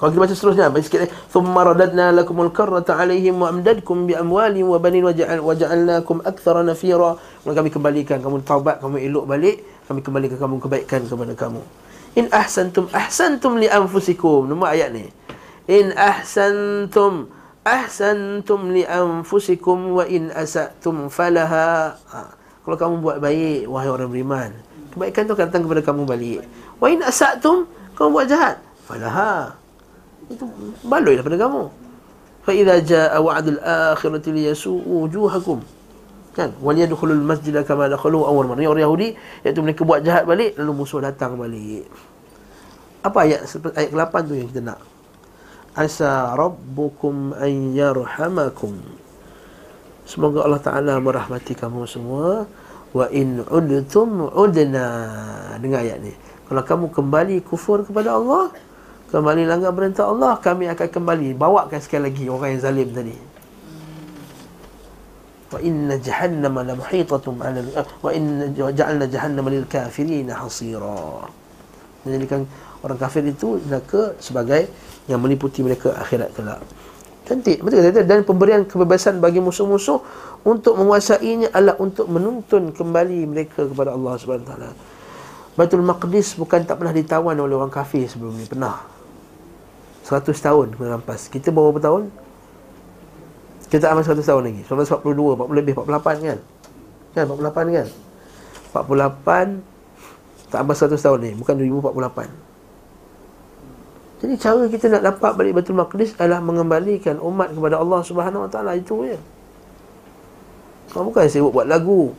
[0.00, 1.12] kalau kita baca seterusnya baca sikit lagi.
[1.28, 6.24] Thumma radadna lakumul karrata alaihim wa amdadkum bi amwalin wa banin wa ja'al wa ja'alnakum
[6.24, 7.20] aktsara nafira.
[7.44, 11.60] Maka kami kembalikan kamu taubat, kamu elok balik, kami kembalikan kamu kebaikan kepada kamu.
[12.16, 14.48] In ahsantum ahsantum li anfusikum.
[14.48, 15.04] Nombor ayat ni.
[15.68, 17.28] In ahsantum
[17.60, 22.32] ahsantum li anfusikum wa in asatum falaha ha.
[22.64, 24.50] kalau kamu buat baik wahai orang beriman
[24.96, 26.40] kebaikan tu akan datang kepada kamu balik
[26.80, 27.68] wa in asatum
[28.00, 28.56] kamu buat jahat
[28.88, 29.59] falaha
[30.28, 30.44] itu
[30.84, 31.62] baloi daripada kamu.
[32.40, 35.60] Fa idza jaa wa'dul akhirati liyasu'u wujuhakum.
[36.30, 36.54] Kan?
[36.62, 38.70] Wal yadkhulul masjid kama dakhalu awwal marrah.
[38.70, 41.88] Orang Yahudi iaitu mereka buat jahat balik lalu musuh datang balik.
[43.00, 44.78] Apa ayat ayat ke-8 tu yang kita nak?
[45.72, 48.78] Asa rabbukum an yarhamakum.
[50.06, 52.46] Semoga Allah taala merahmati kamu semua.
[52.90, 54.86] Wa in udtum udna.
[55.62, 56.14] Dengar ayat ni.
[56.50, 58.50] Kalau kamu kembali kufur kepada Allah
[59.10, 61.34] kembali langgar perintah Allah kami akan kembali.
[61.34, 63.16] Bawakan sekali lagi orang yang zalim tadi.
[65.50, 67.60] Wa inna jahannama la muhitatun ala
[68.06, 71.26] wa inna ja'alna jahannama lil kafirin hasira.
[72.06, 72.46] Menjadikan
[72.86, 74.70] orang kafir itu neraka sebagai
[75.10, 76.62] yang meliputi mereka akhirat kelak.
[77.26, 79.98] Cantik betul kata dan pemberian kebebasan bagi musuh-musuh
[80.46, 84.70] untuk menguasainya adalah untuk menuntun kembali mereka kepada Allah Subhanahu taala.
[85.58, 88.46] Baitul Maqdis bukan tak pernah ditawan oleh orang kafir sebelum ni.
[88.46, 88.99] Pernah
[90.06, 92.12] 100 tahun merampas kita berapa tahun
[93.70, 96.38] kita amal 100 tahun lagi 1942 40 lebih 48 kan
[97.14, 97.86] kan 48 kan
[98.74, 102.50] 48 tak amal 100 tahun ni bukan 2048
[104.20, 108.50] jadi cara kita nak dapat balik Baitul Maqdis adalah mengembalikan umat kepada Allah Subhanahu Wa
[108.52, 109.16] Taala itu je.
[110.92, 112.12] Kau bukan sibuk buat lagu.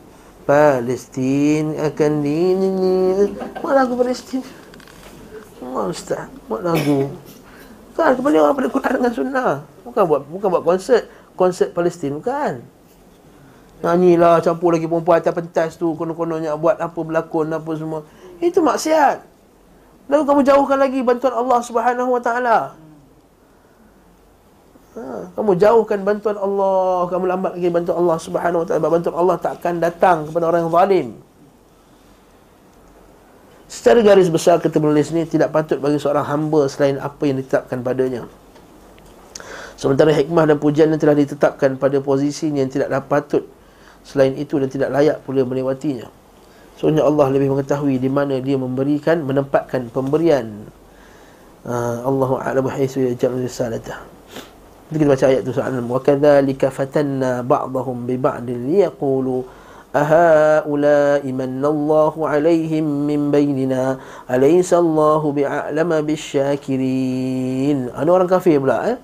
[0.50, 2.94] Palestin akan di ni ni.
[3.62, 4.42] Buat lagu Palestin.
[5.62, 7.14] Oh, ustaz, buat lagu.
[8.02, 9.52] Kan kembali orang pada Quran dengan sunnah.
[9.86, 11.06] Bukan buat bukan buat konsert
[11.38, 12.66] konsert Palestin bukan.
[13.86, 18.02] Nyanyilah campur lagi perempuan atas pentas tu konon-kononnya buat apa berlakon apa semua.
[18.42, 19.22] Itu maksiat.
[20.10, 22.58] Lalu kamu jauhkan lagi bantuan Allah Subhanahu Wa Taala.
[24.92, 25.02] Ha,
[25.38, 28.90] kamu jauhkan bantuan Allah, kamu lambat lagi bantuan Allah Subhanahu Wa Taala.
[28.90, 31.08] Bantuan Allah tak akan datang kepada orang yang zalim.
[33.72, 37.80] Secara garis besar kita menulis ni tidak patut bagi seorang hamba selain apa yang ditetapkan
[37.80, 38.28] padanya.
[39.80, 43.44] Sementara hikmah dan pujian yang telah ditetapkan pada posisi yang tidak dapat patut
[44.04, 46.12] selain itu dan tidak layak pula melewatinya.
[46.76, 50.68] Soalnya Allah lebih mengetahui di mana dia memberikan, menempatkan pemberian.
[51.64, 54.04] Uh, Allahu a'lam haitsu yaj'al risalatah.
[54.92, 55.88] Kita baca ayat tu soalan.
[55.88, 59.61] Wa kadzalika fatanna ba'dahum bi ba'din liyaqulu
[59.97, 63.85] أهؤلاء من الله عليهم من بيننا
[64.29, 68.99] أليس الله بأعلم بالشاكرين أنا orang kafir pula eh?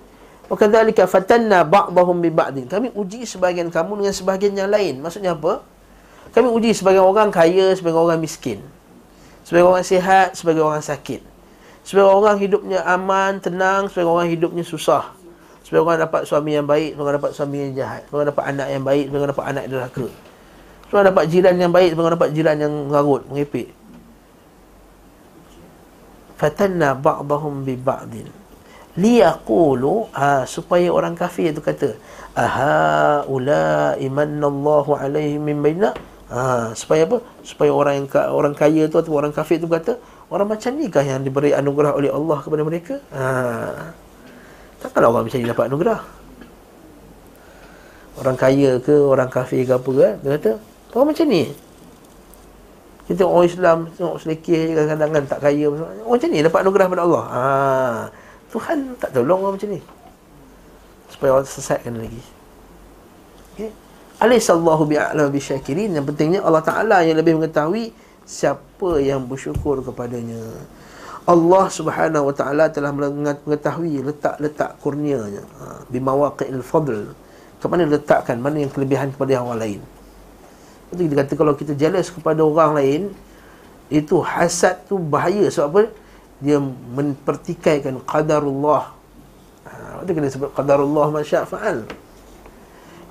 [0.52, 5.64] وكذلك فتنا بعضهم ببعض kami uji sebagian kamu dengan sebagian yang lain maksudnya apa
[6.36, 8.60] kami uji sebagian orang kaya sebagian orang miskin
[9.48, 11.24] sebagian orang sihat sebagian orang sakit
[11.88, 15.08] sebagian orang hidupnya aman tenang sebagian orang hidupnya susah
[15.64, 18.44] sebagian orang dapat suami yang baik sebagian orang dapat suami yang jahat sebagian orang dapat
[18.44, 20.06] anak yang baik sebagian orang dapat anak yang derhaka
[20.87, 23.71] sebab dapat jiran yang baik Sebab dapat jiran yang ngarut Mengepik
[26.37, 28.29] Fatanna ba'dahum bi ba'din
[28.97, 31.97] Liyaqulu ha, Supaya orang kafir itu kata
[32.37, 35.91] Aha ula imanallahu alaihi min baina
[36.31, 37.19] ha, Supaya apa?
[37.43, 41.03] Supaya orang yang orang kaya tu Atau orang kafir itu kata Orang macam ni kah
[41.03, 42.99] yang diberi anugerah oleh Allah kepada mereka?
[43.15, 43.23] Ha.
[44.83, 45.99] Takkanlah orang macam ni dapat anugerah
[48.17, 50.51] Orang kaya ke, orang kafir ke apa ke Dia kata,
[50.97, 51.45] Orang macam ni.
[53.05, 57.03] Kita orang Islam Tengok selekeh kadang-kadang kan tak kaya Orang macam ni dapat anugerah pada
[57.05, 57.23] Allah.
[57.29, 57.41] Ha.
[58.49, 59.81] Tuhan tak tolong orang macam ni.
[61.13, 62.21] Supaya orang sesatkan lagi.
[63.53, 63.69] Okay.
[64.17, 65.93] Alaihissallahu bi'a'lam bisyakirin.
[65.93, 67.93] Yang pentingnya Allah Ta'ala yang lebih mengetahui
[68.25, 70.41] Siapa yang bersyukur kepadanya.
[71.29, 75.45] Allah Subhanahu Wa Ta'ala telah mengetahui letak-letak kurnianya.
[75.61, 75.85] Ha.
[75.93, 77.13] Bimawaqi'il fadl
[77.61, 79.96] Kemana letakkan Mana yang kelebihan kepada yang lain
[80.93, 83.01] itu kita kata kalau kita jealous kepada orang lain
[83.91, 85.47] Itu hasad tu bahaya.
[85.51, 85.81] Sebab apa?
[86.43, 88.93] Dia mempertikaikan qadarullah.
[89.67, 91.87] Ha, Itu kena sebut qadarullah masya'fa'al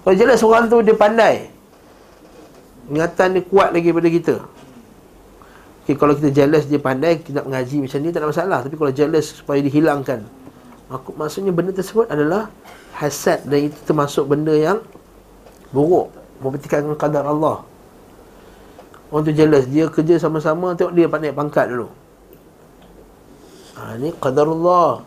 [0.05, 1.53] Kalau jealous orang tu dia pandai.
[2.87, 4.37] Ingatan dia kuat lagi pada kita.
[5.85, 8.59] Okay, Kalau kita jealous dia pandai Kita nak mengaji macam ni tak ada masalah.
[8.65, 10.25] Tapi kalau jealous supaya dihilangkan
[11.19, 12.49] Maksudnya benda tersebut adalah
[12.97, 13.45] Hasad.
[13.45, 14.81] Dan itu termasuk benda yang
[15.75, 17.65] Buruk mempertikaikan kadar Allah.
[19.11, 21.89] Orang tu jealous Dia kerja sama-sama Tengok dia naik pangkat dulu.
[23.79, 25.07] Ha, Ni kadar Allah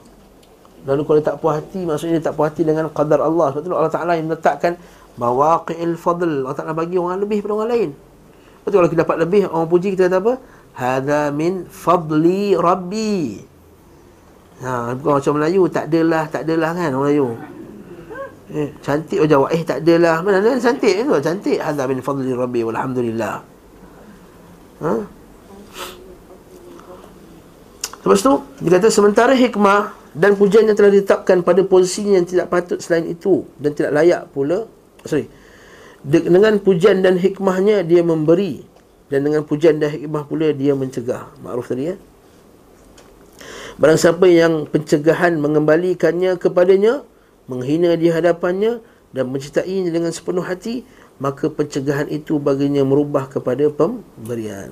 [0.88, 3.52] Lalu kalau tak puas hati Maksudnya dia tak puas hati dengan kadar Allah.
[3.52, 4.80] Sebab tu Allah Ta'ala yang meletakkan
[5.20, 6.48] Mawaqi'il fadl.
[6.48, 7.89] Allah Ta'ala bagi orang lebih daripada orang lain.
[7.92, 10.34] Lepas tu kalau kita dapat lebih Orang puji kita kata apa?
[10.80, 13.44] Hada min fadli rabbi.
[14.63, 17.59] Ha, bukan macam Melayu Tak adalah, tak adalah kan orang Melayu
[18.49, 20.25] Eh, cantik oh jawab eh tak adalah.
[20.25, 21.13] Mana mana cantik tu?
[21.21, 21.62] Cantik.
[21.62, 23.35] Hadza min fadli rabbi walhamdulillah.
[24.79, 24.93] Ha?
[27.99, 28.33] Lepas tu,
[28.63, 33.05] dia kata sementara hikmah dan pujian yang telah ditetapkan pada posisinya yang tidak patut selain
[33.12, 34.65] itu dan tidak layak pula.
[35.05, 35.29] Sorry.
[36.01, 38.63] Dengan pujian dan hikmahnya dia memberi
[39.12, 41.27] dan dengan pujian dan hikmah pula dia mencegah.
[41.43, 41.95] Makruf tadi ya.
[43.79, 47.03] Barang siapa yang pencegahan mengembalikannya kepadanya,
[47.49, 50.85] menghina di hadapannya dan mencintainya dengan sepenuh hati
[51.19, 54.71] maka pencegahan itu baginya merubah kepada pemberian.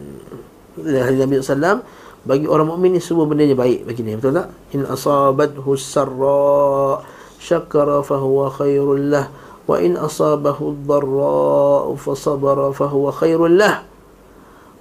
[0.78, 1.84] Dari Nabi SAW
[2.24, 4.48] bagi orang mukmin ni semua benda baik bagi dia betul tak?
[4.78, 7.02] In asabathu sarra
[7.42, 9.28] syakara fahuwa khairul lah.
[9.68, 13.84] Wa in asabahu dharra fa sabara fahuwa khairul lah.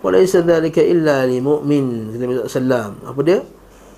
[0.04, 3.42] Wa laysa dhalika illa li mu'min Nabi SAW apa dia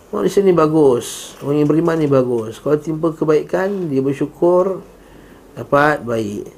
[0.09, 1.37] Manusia ni bagus.
[1.44, 2.64] Orang yang beriman ni bagus.
[2.64, 4.81] Kalau timpa kebaikan Dia bersyukur
[5.53, 6.49] Dapat baik.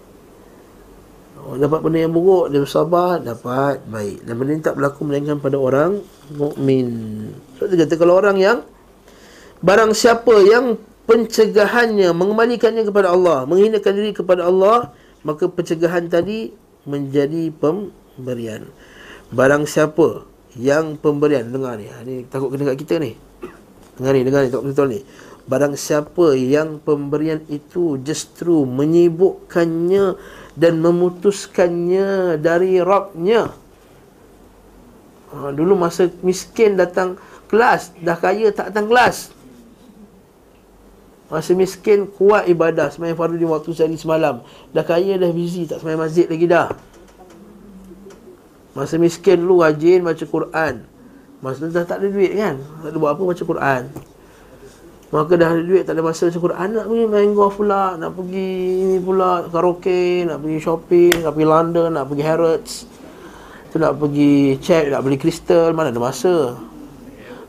[1.43, 4.23] Orang dapat benda yang buruk Dia bersabar Dapat baik.
[4.23, 5.99] Dan benda ni tak berlaku Melainkan pada orang
[6.39, 6.87] mukmin.
[7.59, 8.63] So dia kata Kalau orang yang
[9.59, 10.79] Barang siapa yang
[11.11, 14.95] Pencegahannya Mengembalikannya kepada Allah Menghinakan diri kepada Allah
[15.27, 16.55] Maka pencegahan tadi
[16.87, 18.71] Menjadi pemberian.
[19.35, 20.23] Barang siapa
[20.59, 21.87] yang pemberian dengar ni.
[21.87, 23.30] Ha, ni takut kena kat kita ni
[24.01, 25.01] Dengar ni, dengar ni, tak betul ni.
[25.45, 30.17] Barang siapa yang pemberian itu justru menyibukkannya
[30.57, 33.53] dan memutuskannya dari Rabbnya.
[35.31, 37.21] Ha, dulu masa miskin datang
[37.53, 39.37] kelas, dah kaya tak datang kelas.
[41.31, 44.43] Masa miskin kuat ibadah semayang fardu di waktu sehari semalam.
[44.75, 46.75] Dah kaya dah busy tak semayang masjid lagi dah.
[48.75, 50.90] Masa miskin dulu rajin baca Quran.
[51.41, 52.61] Masa dah tak ada duit kan?
[52.85, 53.83] Tak ada buat apa baca Quran.
[55.11, 58.15] Maka dah ada duit tak ada masa baca Quran Nak pergi main golf pula Nak
[58.15, 62.73] pergi ini pula karaoke Nak pergi shopping Nak pergi London Nak pergi Harrods.
[63.75, 66.55] Tu Nak pergi check Nak beli kristal Mana ada masa.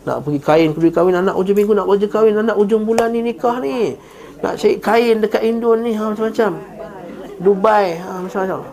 [0.09, 3.21] Nak pergi kain Kedua kahwin Anak ujung minggu nak kerja kahwin Anak ujung bulan ni
[3.21, 3.93] nikah ni.
[4.41, 6.57] Nak cari kain dekat Indon ni ha, Macam-macam.
[7.37, 8.65] Dubai ha, Macam-macam.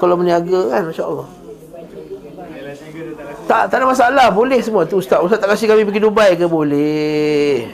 [0.00, 1.39] Kalau berniaga kan Masya Allah
[3.50, 4.26] tak, tak ada masalah.
[4.30, 5.18] Boleh semua tu Ustaz.
[5.18, 6.46] Ustaz tak kasih kami pergi Dubai ke?
[6.46, 7.66] Boleh.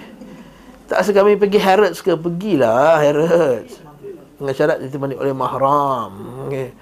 [0.89, 2.17] Tak kasih kami pergi Harrods ke?
[2.17, 3.77] Pergilah Harrods.
[4.41, 6.13] Dengan syarat ditemani oleh mahram.
[6.49, 6.73] Okay.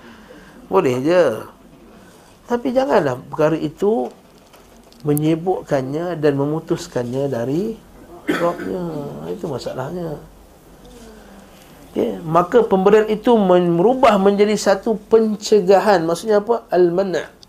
[0.71, 1.43] Boleh je.
[2.47, 4.07] Tapi janganlah perkara itu
[5.03, 7.75] menyebutkannya dan memutuskannya dari
[8.31, 8.85] Rabbnya.
[9.35, 10.23] Itu masalahnya.
[11.91, 12.23] Okay.
[12.23, 16.07] Maka pemberian itu merubah menjadi satu pencegahan.
[16.07, 16.67] Maksudnya apa?
[16.71, 17.44] Al-mana'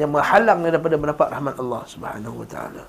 [0.00, 2.84] yang menghalang daripada mendapat rahmat Allah Subhanahu wa taala.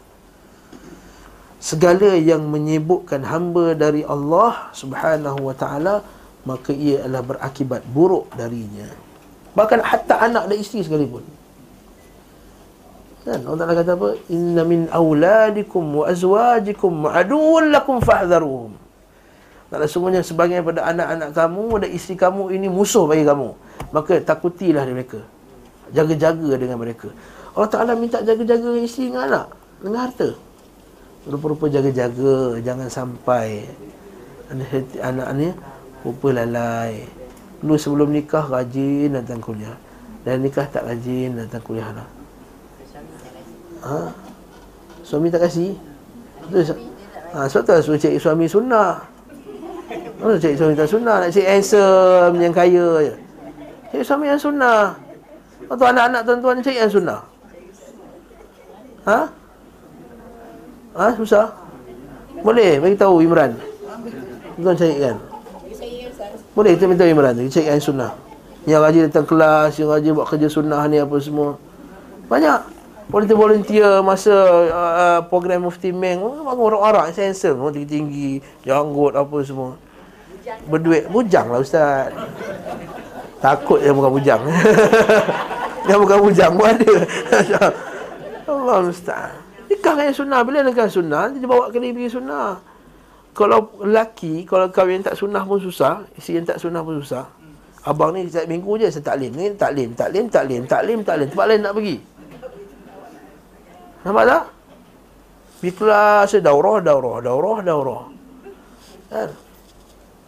[1.60, 6.02] Segala yang menyibukkan hamba dari Allah Subhanahu wa taala
[6.48, 8.88] maka ia adalah berakibat buruk darinya.
[9.54, 11.22] Bahkan hatta anak dan isteri sekalipun.
[13.22, 14.10] Kan Allah Taala kata apa?
[14.34, 18.74] Inna min auladikum wa azwajikum aduwwun lakum fahdharuhum.
[19.70, 23.54] Kalau semuanya sebagian daripada anak-anak kamu dan isteri kamu ini musuh bagi kamu.
[23.94, 25.22] Maka takutilah mereka
[25.92, 27.12] jaga-jaga dengan mereka.
[27.52, 29.46] Allah Ta'ala minta jaga-jaga isteri dengan anak,
[29.84, 30.30] dengan harta.
[31.28, 33.68] Rupa-rupa jaga-jaga, jangan sampai
[35.00, 35.48] anak ni
[36.02, 37.06] rupa lalai.
[37.62, 39.78] Dulu sebelum nikah rajin datang kuliah.
[40.26, 42.08] Dan nikah tak rajin datang kuliah lah.
[43.86, 44.10] Ha?
[45.06, 45.78] Suami tak kasih?
[47.32, 49.02] Ha, sebab tu suruh cari suami sunnah.
[50.22, 51.26] Oh, cari suami tak sunnah.
[51.26, 53.16] Nak cari handsome yang kaya je.
[53.94, 54.98] Cari suami yang sunnah.
[55.72, 57.24] Atau anak-anak tuan-tuan cari yang sunnah?
[59.08, 59.20] Ha?
[61.00, 61.08] Ha?
[61.16, 61.48] Susah?
[62.44, 63.56] Boleh bagi tahu Imran.
[64.60, 65.16] Tuan cari kan?
[66.52, 68.12] Boleh kita minta Imran Kita cari yang sunnah.
[68.68, 71.56] Yang rajin datang kelas Yang rajin buat kerja sunnah ni apa semua.
[72.28, 72.84] Banyak.
[73.08, 74.36] Volunteer-volunteer masa
[74.72, 79.80] uh, program Mufti Meng Orang-orang yang handsome Tinggi-tinggi Janggut apa semua.
[80.68, 82.12] Berduit Bujang lah Ustaz
[83.42, 84.42] Takut yang bukan bujang.
[85.90, 86.94] Yang bukan bujang pun ada.
[88.54, 89.34] Allah musta'an.
[89.66, 90.40] Nikah kan yang sunnah.
[90.46, 92.62] Bila nikah sunnah Dia bawa kena pergi sunnah.
[93.34, 97.26] Kalau lelaki Kalau kahwin tak sunnah pun susah Isteri yang tak sunnah pun susah.
[97.82, 101.60] Abang ni setiap minggu je Saya taklim ni Taklim Taklim Taklim Taklim Taklim Tempat lain
[101.66, 101.98] nak pergi?
[104.06, 104.44] Nampak tak?
[105.58, 108.04] Pergi kelas Daurah Daurah Daurah Daurah.
[109.10, 109.30] Kan?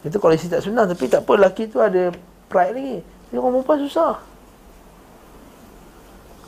[0.01, 2.09] Itu kalau isteri tak sunnah Tapi tak apa Lelaki tu ada
[2.51, 2.97] pride lagi.
[3.31, 4.13] Dia orang perempuan susah.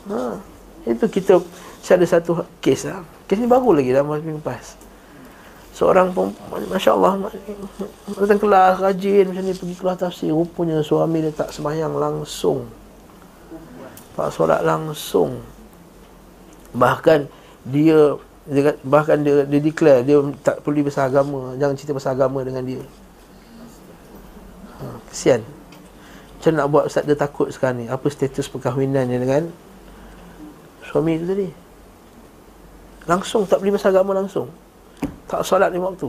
[0.06, 0.38] Ha.
[0.86, 1.42] Itu kita
[1.82, 3.02] saya ada satu kes lah.
[3.26, 4.78] Kes ni baru lagi dalam minggu lepas.
[5.76, 6.32] Seorang pun
[6.72, 7.28] Masya Allah
[8.16, 10.32] Datang kelas rajin macam ni Pergi kelas tafsir.
[10.32, 12.66] Rupanya suami dia tak semayang langsung.
[14.18, 15.38] Tak solat langsung.
[16.74, 17.28] Bahkan
[17.70, 18.18] dia,
[18.82, 22.82] Bahkan dia, dia declare Dia tak perlu pasal agama Jangan cerita pasal agama dengan dia.
[24.80, 25.55] Ha, Kesian
[26.46, 27.86] Macam nak buat Ustaz dia takut sekarang ni?
[27.90, 29.50] Apa status perkahwinannya dengan
[30.86, 31.50] Suami tu tadi.
[33.10, 34.46] Langsung tak beli pasal agama langsung.
[35.26, 36.06] Tak solat lima waktu.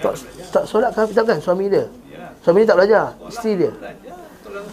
[0.00, 0.16] Tak,
[0.48, 1.38] tak solat kan tak kan?
[1.44, 1.84] Suami dia.
[2.40, 3.12] Suami dia tak belajar.
[3.28, 3.72] Isteri dia.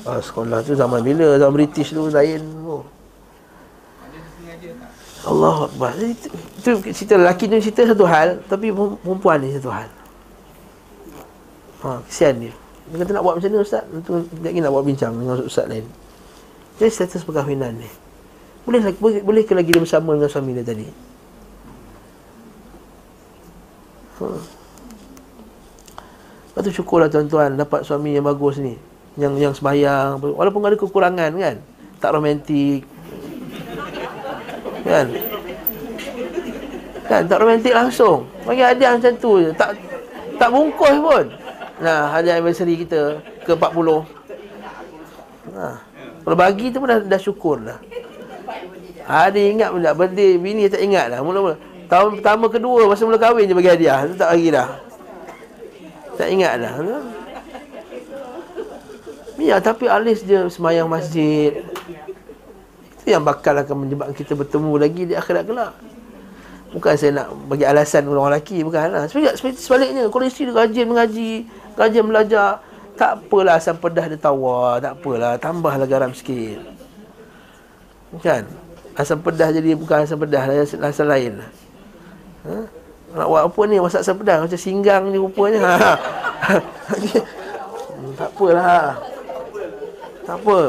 [0.07, 1.35] Ah, sekolah tu zaman bila?
[1.35, 2.87] Zaman British tu lain oh.
[5.27, 5.99] Allah Akbar.
[5.99, 6.31] Itu,
[6.63, 9.91] itu cerita lelaki tu cerita satu hal Tapi perempuan ni satu hal.
[11.83, 12.60] Ha, Kesian dia
[12.91, 15.87] Dia kata nak buat macam ni Ustaz Itu dia nak buat bincang dengan Ustaz lain
[16.75, 17.89] Jadi status perkahwinan ni
[18.61, 20.85] boleh, boleh, boleh ke lagi dia bersama dengan suami dia tadi
[26.51, 28.75] Lepas tu syukurlah tuan-tuan dapat suami yang bagus ni.
[29.17, 31.55] Yang yang sembahyang walaupun ada kekurangan kan.
[31.97, 32.83] Tak romantik.
[34.85, 35.07] Kan?
[37.07, 38.27] Kan tak romantik langsung.
[38.43, 39.49] Bagi hadiah macam tu je.
[39.55, 39.79] Tak
[40.37, 41.25] tak bungkus pun.
[41.81, 44.05] Nah, hadiah anniversary kita ke 40.
[45.49, 45.81] Nah.
[46.21, 47.81] Kalau bagi tu pun dah, dah syukur dah.
[49.01, 51.57] Ada ingat pun tak Birthday bini tak ingat dah Mula-mula
[51.89, 54.05] Tahun pertama kedua Masa mula kahwin je bagi hadiah.
[54.05, 54.69] Tu Tak bagi dah.
[56.15, 56.73] Tak ingat dah
[59.41, 61.65] Ya tapi alis dia Semayang masjid.
[63.01, 65.73] Itu yang bakal akan menyebabkan kita bertemu lagi Di akhirat kelak.
[66.71, 69.09] Bukan saya nak bagi alasan orang lelaki Bukan lah.
[69.57, 71.31] Sebaliknya Kalau isteri dia rajin mengaji
[71.75, 72.59] Rajin belajar.
[72.99, 75.33] Tak apalah asam pedah dia tawar Tak apalah.
[75.39, 76.59] Tambahlah garam sikit.
[78.19, 78.45] Kan?
[78.93, 81.39] Asam pedah jadi bukan asam pedah lah Asam lain.
[81.39, 81.49] Lah
[82.45, 82.55] ha?
[83.11, 83.75] Nak buat apa ni?
[83.79, 85.59] Masak asam pedas Macam singgang ni rupanya.
[85.67, 85.91] Ha.
[88.11, 89.01] Tak apalah.
[90.25, 90.59] Tak apa.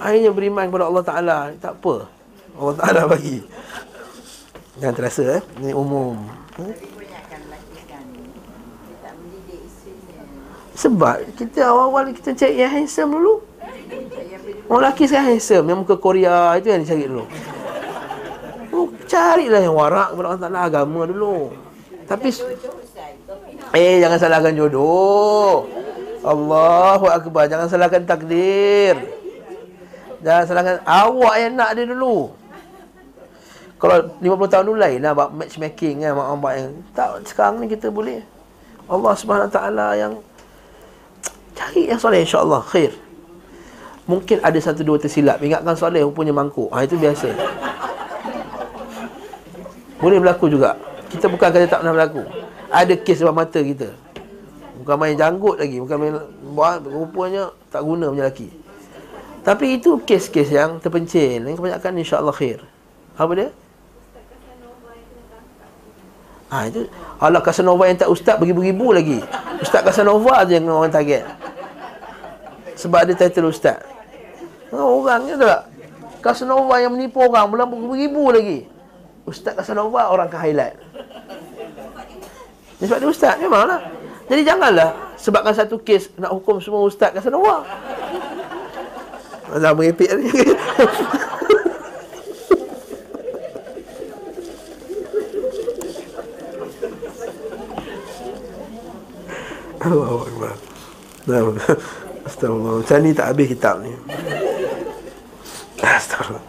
[0.00, 1.38] Akhirnya beriman kepada Allah Ta'ala.
[1.60, 1.94] Tak apa.
[2.56, 3.44] Allah Ta'ala bagi.
[4.80, 5.42] Jangan terasa eh?
[5.60, 6.16] Ini umum.
[6.56, 6.97] Hmm?
[10.78, 13.42] Sebab kita awal-awal kita cari yang handsome dulu.
[14.70, 15.66] Orang lelaki sekarang handsome.
[15.66, 17.26] Yang muka Korea itu yang dicari dulu.
[19.10, 21.50] Carilah yang warak kepada Allah Ta'ala agama dulu.
[22.06, 22.28] Tapi
[23.74, 25.66] Eh jangan salahkan jodoh.
[26.22, 27.50] Allahu Akbar.
[27.50, 28.94] Jangan salahkan takdir.
[30.22, 32.30] Jangan salahkan Awak yang nak dia dulu.
[33.82, 37.90] Kalau 50 tahun dulu lain lah Buat matchmaking kan Mak yang Tak sekarang ni kita
[37.90, 38.22] boleh.
[38.90, 40.18] Allah Subhanahu Taala yang
[41.58, 42.62] Cari yang soleh insyaAllah.
[42.62, 42.94] Khair.
[44.06, 45.42] Mungkin ada satu dua tersilap.
[45.42, 46.70] Ingatkan soleh Rupanya mangkuk.
[46.70, 47.34] Ha, Itu biasa.
[49.98, 50.78] Boleh berlaku juga.
[51.10, 52.22] Kita bukan kata tak pernah berlaku.
[52.70, 53.90] Ada kes depan mata kita.
[54.78, 55.82] Bukan main janggut lagi.
[55.82, 56.14] Bukan main
[56.54, 58.48] buat Rupanya tak guna punya lelaki.
[59.42, 61.42] Tapi itu kes-kes yang terpencil.
[61.42, 62.62] Yang kebanyakan insyaAllah khair.
[63.18, 63.50] Apa dia?
[66.48, 66.86] Ha, itu.
[67.18, 69.20] Allah Casanova yang tak ustaz beribu-ribu lagi.
[69.58, 71.26] Ustaz Casanova je yang orang target
[72.78, 73.82] Sebab ada title ustaz.
[74.70, 75.66] Orang ni tak?
[76.22, 78.70] Casanova yang menipu orang Belum beribu lagi.
[79.26, 80.78] Ustaz Casanova orang ke highlight.
[82.78, 83.82] Sebab dia ustaz memanglah.
[84.30, 87.64] Jadi janganlah Sebabkan satu kes Nak hukum semua ustaz Casanova
[89.48, 90.28] Dah merepek ni.
[99.88, 100.54] Allah Akbar
[102.28, 103.92] Astagfirullah Macam ni tak habis kitab ni.
[105.80, 106.44] Astagfirullah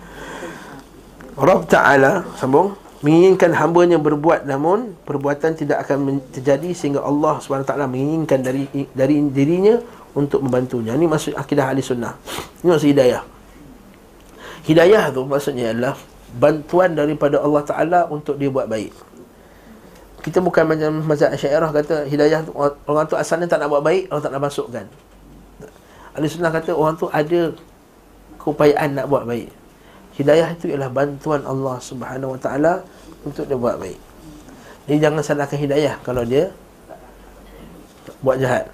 [1.39, 8.43] Rabb Ta'ala Sambung Menginginkan hambanya berbuat Namun Perbuatan tidak akan terjadi Sehingga Allah SWT menginginkan
[8.43, 9.79] dari dari dirinya
[10.11, 10.97] Untuk membantunya.
[10.99, 12.17] Ini maksud akidah ahli sunnah.
[12.65, 13.21] Ini maksud hidayah.
[14.67, 15.95] Hidayah tu maksudnya adalah
[16.35, 18.91] Bantuan daripada Allah Ta'ala Untuk dia buat baik.
[20.19, 22.51] Kita bukan macam Mazhab Syairah kata Hidayah tu,
[22.83, 24.83] Orang tu asalnya tak nak buat baik Allah tak nak masukkan
[26.19, 27.55] Ahli sunnah kata Orang tu ada
[28.35, 29.59] Keupayaan nak buat baik
[30.19, 32.83] Hidayah itu ialah bantuan Allah Subhanahu Wa Taala
[33.23, 33.95] untuk dia buat baik.
[34.83, 36.51] Jadi jangan salahkan hidayah kalau dia
[38.19, 38.67] buat jahat.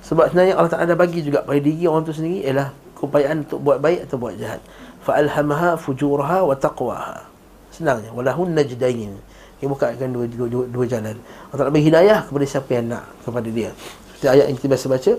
[0.00, 3.84] Sebab sebenarnya Allah Taala bagi juga pada diri orang tu sendiri ialah keupayaan untuk buat
[3.84, 4.64] baik atau buat jahat.
[5.04, 7.28] Fa alhamaha fujuraha wa taqwaha.
[7.68, 9.12] Senangnya walahun najdain.
[9.60, 11.20] Dia bukakan dua, dua, dua, dua jalan.
[11.52, 13.76] Allah Taala bagi hidayah kepada siapa yang nak kepada dia.
[14.16, 15.12] Seperti ayat yang kita biasa baca,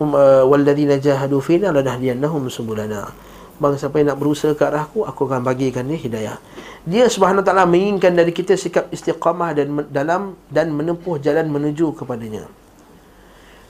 [0.00, 3.08] walladzina jahadu fina lanahdiyannahum subulana.
[3.56, 6.36] Bang siapa yang nak berusaha ke arah aku akan bagikan dia hidayah.
[6.84, 12.44] Dia subhanahu ta'ala menginginkan dari kita sikap istiqamah dan dalam dan menempuh jalan menuju kepadanya.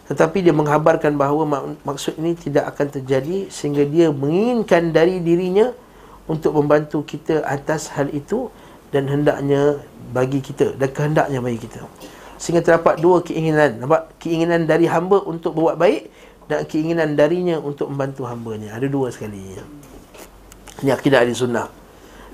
[0.06, 5.74] Tetapi dia menghabarkan bahawa mak- maksud ini tidak akan terjadi Sehingga dia menginginkan dari dirinya
[6.30, 8.50] Untuk membantu kita atas hal itu
[8.94, 9.82] Dan hendaknya
[10.14, 11.82] bagi kita Dan kehendaknya bagi kita.
[12.38, 13.82] Sehingga terdapat dua keinginan.
[13.82, 14.14] Nampak?
[14.22, 16.06] Keinginan dari hamba untuk buat baik
[16.46, 18.74] dan keinginan darinya untuk membantu hambanya.
[18.74, 19.58] Ada dua sekali.
[20.82, 21.66] Ini akidah ahli sunnah.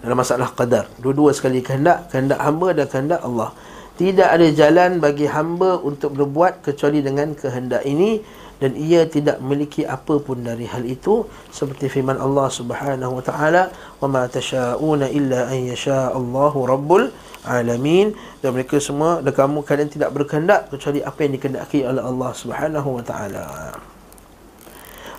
[0.03, 0.91] Dalam masalah qadar.
[1.01, 2.13] Dua-dua sekali kehendak.
[2.13, 3.55] Kehendak hamba dan kehendak Allah.
[3.97, 8.21] Tidak ada jalan bagi hamba untuk berbuat kecuali dengan kehendak ini.
[8.59, 11.25] Dan ia tidak memiliki apa pun dari hal itu.
[11.55, 13.71] Seperti firman Allah subhanahu wa ta'ala.
[14.03, 16.91] وَمَا تَشَاءُونَ إِلَّا أَنْ يَشَاءَ اللَّهُ رَبُّ
[17.43, 22.31] alamin dan mereka semua dan kamu kalian tidak berkehendak kecuali apa yang dikehendaki oleh Allah
[22.39, 23.47] Subhanahu wa taala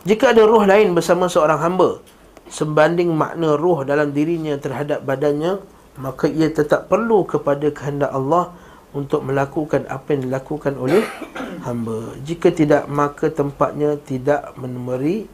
[0.03, 2.03] jika ada roh lain bersama seorang hamba
[2.51, 5.63] Sebanding makna roh dalam dirinya terhadap badannya
[5.95, 8.51] Maka ia tetap perlu kepada kehendak Allah
[8.91, 11.01] Untuk melakukan apa yang dilakukan oleh
[11.63, 12.13] hamba.
[12.21, 15.25] Jika tidak maka tempatnya tidak memberi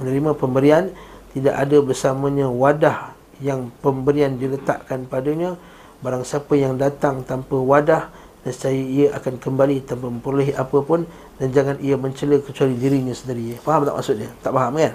[0.00, 0.88] Menerima pemberian.
[1.30, 5.60] Tidak ada bersamanya wadah yang pemberian diletakkan padanya.
[6.00, 8.08] Barang siapa yang datang tanpa wadah
[8.40, 11.04] Nescaya ia akan kembali tanpa memperoleh apa pun
[11.40, 13.56] dan jangan ia mencela kecuali dirinya sendiri.
[13.56, 14.28] Faham tak maksud dia?
[14.44, 14.94] Tak faham kan?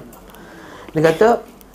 [0.93, 1.29] Dia kata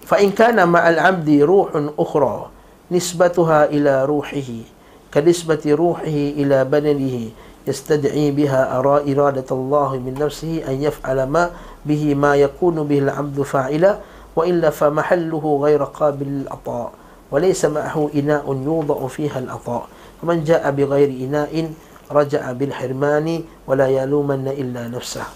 [0.07, 2.55] fa in kana ma'al 'abdi ruhun ukhra
[2.87, 4.63] nisbatuha ila ruhihi
[5.11, 7.35] kanisbati ruhihi ila badanihi
[7.67, 11.51] yastad'i biha ara iradat Allah min nafsihi an yaf'ala ma
[11.83, 13.99] bihi ma yakunu bihi al-'abdu fa'ila
[14.35, 19.91] wa illa fa mahalluhu ghayra qabil al-ata wa laysa ma'ahu ina'un yudha'u fiha al-ata
[20.23, 21.75] faman ja'a bi ghairi ina'in
[22.11, 25.31] raja'a bil hirmani wa la yalumanna illa nafsah.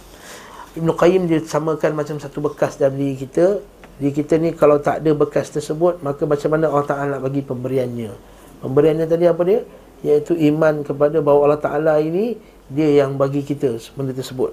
[0.74, 3.62] Ibn Qayyim dia samakan macam satu bekas dalam diri kita.
[3.94, 7.46] Diri kita ni kalau tak ada bekas tersebut Maka macam mana Allah Ta'ala nak bagi
[7.46, 8.10] pemberiannya?
[8.58, 9.62] Pemberiannya tadi apa dia?
[10.02, 12.34] Iaitu iman kepada bahawa Allah Ta'ala ini
[12.66, 14.50] Dia yang bagi kita benda tersebut.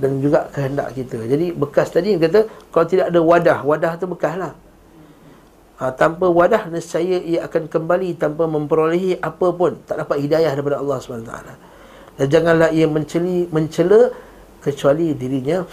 [0.00, 1.20] Dan juga kehendak kita.
[1.20, 4.56] Jadi bekas tadi kata Kalau tidak ada wadah, wadah tu bekas lah
[5.84, 9.76] ha, tanpa wadah nescaya ia akan kembali tanpa memperolehi apa pun.
[9.84, 11.32] Tak dapat hidayah daripada Allah SWT
[12.14, 14.14] dan janganlah ia menceli mencela
[14.62, 15.66] kecuali dirinya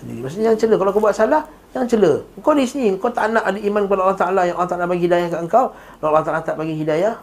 [0.00, 0.20] sendiri.
[0.24, 1.44] Maksudnya yang cela kalau kau buat salah
[1.76, 2.24] yang cela.
[2.40, 5.04] Kau di sini kau tak nak ada iman kepada Allah Taala yang Allah Taala bagi
[5.04, 5.66] hidayah kat engkau
[6.00, 7.14] kalau Allah Taala tak bagi hidayah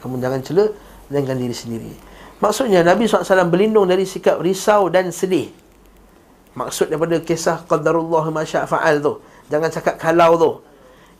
[0.00, 0.64] kamu jangan cela
[1.12, 1.92] dengan diri sendiri.
[2.40, 5.52] Maksudnya Nabi SAW berlindung dari sikap risau dan sedih.
[6.56, 9.20] Maksud daripada kisah qadarullah ma fa'al tu
[9.50, 10.50] Jangan cakap kalau tu.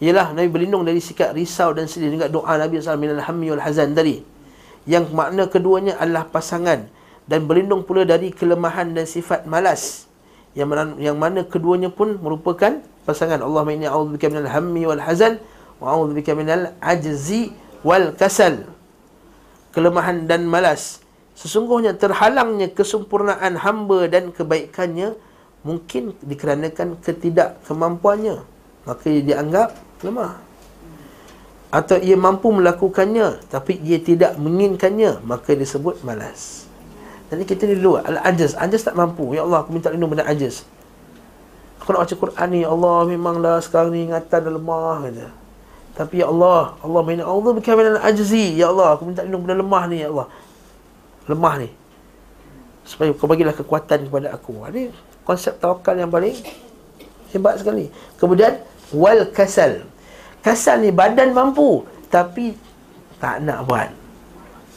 [0.01, 3.61] Ialah Nabi berlindung dari sikap risau dan sedih dengan doa Nabi SAW minal hammi wal
[3.61, 4.25] hazan tadi.
[4.89, 6.89] Yang makna keduanya adalah pasangan
[7.29, 10.09] dan berlindung pula dari kelemahan dan sifat malas.
[10.57, 13.45] Yang mana, yang mana keduanya pun merupakan pasangan.
[13.45, 15.37] Allah inni a'udzubika minal hammi wal hazan
[15.77, 17.53] wa a'udzubika minal ajzi
[17.85, 18.73] wal kasal.
[19.77, 21.05] Kelemahan dan malas.
[21.37, 25.15] Sesungguhnya terhalangnya kesempurnaan hamba dan kebaikannya
[25.61, 28.41] mungkin dikarenakan ketidakkemampuannya.
[28.89, 30.41] Maka ia dianggap lemah.
[31.71, 36.67] Atau ia mampu melakukannya tapi ia tidak menginginkannya maka disebut malas.
[37.31, 38.83] Jadi kita ni dulu al-ajaz ajaz.
[38.83, 39.39] Tak mampu.
[39.39, 40.67] Ya Allah aku minta lindung benda ajaz.
[41.79, 45.29] Aku nak baca Quran ni ya Allah memanglah sekarang ni ingatan dah lemah kata.
[45.95, 48.59] Tapi ya Allah Allah minta Allah minal ajzi.
[48.59, 50.27] Ya Allah aku minta lindung benda lemah ni ya Allah.
[51.31, 51.69] Lemah ni.
[52.83, 54.59] Supaya kau bagilah kekuatan kepada aku.
[54.75, 54.91] Ni
[55.31, 56.35] konsep tawakal yang paling
[57.31, 57.87] hebat sekali.
[58.19, 58.59] Kemudian
[58.91, 59.87] wal kasal.
[60.43, 62.59] Kasal ni badan mampu tapi
[63.23, 63.95] tak nak buat.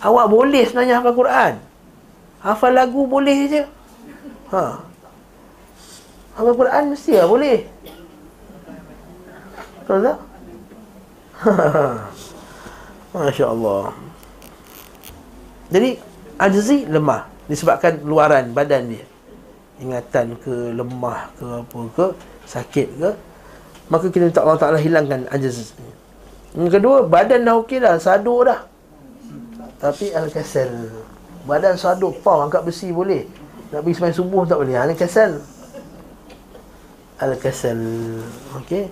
[0.06, 1.54] Awak boleh sebenarnya hafal Quran.
[2.46, 3.64] Hafal lagu boleh je.
[4.54, 4.86] Ha.
[6.38, 7.58] Hafal Quran mesti lah boleh.
[9.90, 10.18] Tahu tak?
[13.18, 13.90] Masya Allah.
[15.74, 15.98] Jadi
[16.38, 19.13] ajzi lemah disebabkan luaran badan dia
[19.84, 22.06] ingatan ke lemah ke apa ke
[22.48, 23.12] sakit ke
[23.92, 25.76] maka kita minta Allah Taala hilangkan ajaz
[26.54, 28.62] yang kedua badan dah okey dah sadu dah.
[29.82, 30.70] Tapi al-kasal
[31.50, 33.26] badan sadu pau angkat besi boleh.
[33.74, 34.78] Nak pergi sembahyang subuh tak boleh.
[34.78, 35.32] Al-kasal
[37.18, 37.80] al-kasal
[38.62, 38.86] okey.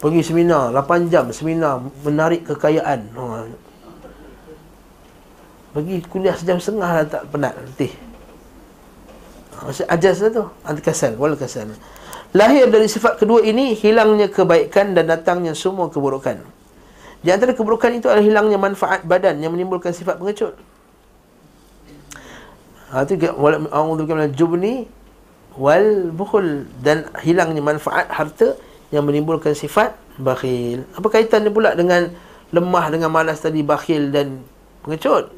[0.00, 3.00] Pergi seminar 8 jam seminar menarik kekayaan.
[3.14, 3.46] Ha.
[5.72, 7.96] pergi kuliah sejam setengah dah tak penat letih
[9.62, 11.70] Maksud ajas tu Al-kasal Wal-kasal
[12.34, 16.42] Lahir dari sifat kedua ini Hilangnya kebaikan dan datangnya semua keburukan
[17.22, 20.58] Di antara keburukan itu adalah hilangnya manfaat badan Yang menimbulkan sifat pengecut
[22.92, 24.84] Ha tu A'udzubillah minal jubni
[25.56, 28.56] wal bukhul dan hilangnya manfaat harta
[28.92, 30.84] yang menimbulkan sifat bakhil.
[30.96, 32.12] Apa kaitannya pula dengan
[32.52, 34.44] lemah dengan malas tadi bakhil dan
[34.84, 35.32] pengecut?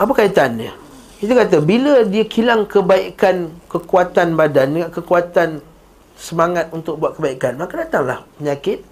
[0.00, 0.72] Apa kaitannya?
[1.24, 5.64] Kita kata bila dia hilang kebaikan kekuatan badan dengan kekuatan
[6.20, 8.84] semangat untuk buat kebaikan, maka datanglah penyakit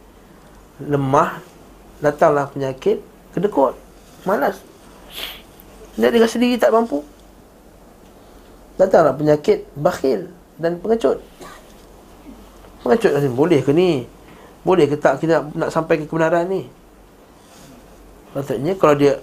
[0.80, 1.44] lemah,
[2.00, 3.04] datanglah penyakit
[3.36, 3.76] kedekut,
[4.24, 4.64] malas.
[6.00, 7.04] Dia rasa diri tak mampu.
[8.80, 11.20] Datanglah penyakit bakhil dan pengecut.
[12.80, 14.08] Pengecut ni boleh ke ni?
[14.64, 16.64] Boleh ke tak kita nak sampai ke kebenaran ni?
[18.32, 19.20] Maksudnya kalau dia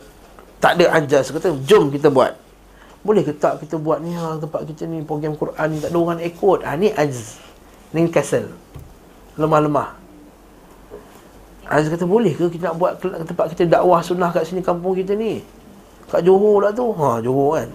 [0.62, 2.38] tak ada ajas kata jom kita buat.
[3.00, 6.00] Boleh ke tak kita buat ni ha, tempat kita ni program Quran ni tak ada
[6.00, 6.60] orang ikut.
[6.68, 7.40] Ha, ni ajz.
[7.96, 8.52] Ni kasal.
[9.40, 9.96] Lemah-lemah.
[11.70, 15.16] Ajaz kata boleh ke kita nak buat tempat kita dakwah sunnah kat sini kampung kita
[15.16, 15.40] ni?
[16.12, 16.92] Kat Johor lah tu.
[16.92, 17.70] Ha, Johor kan.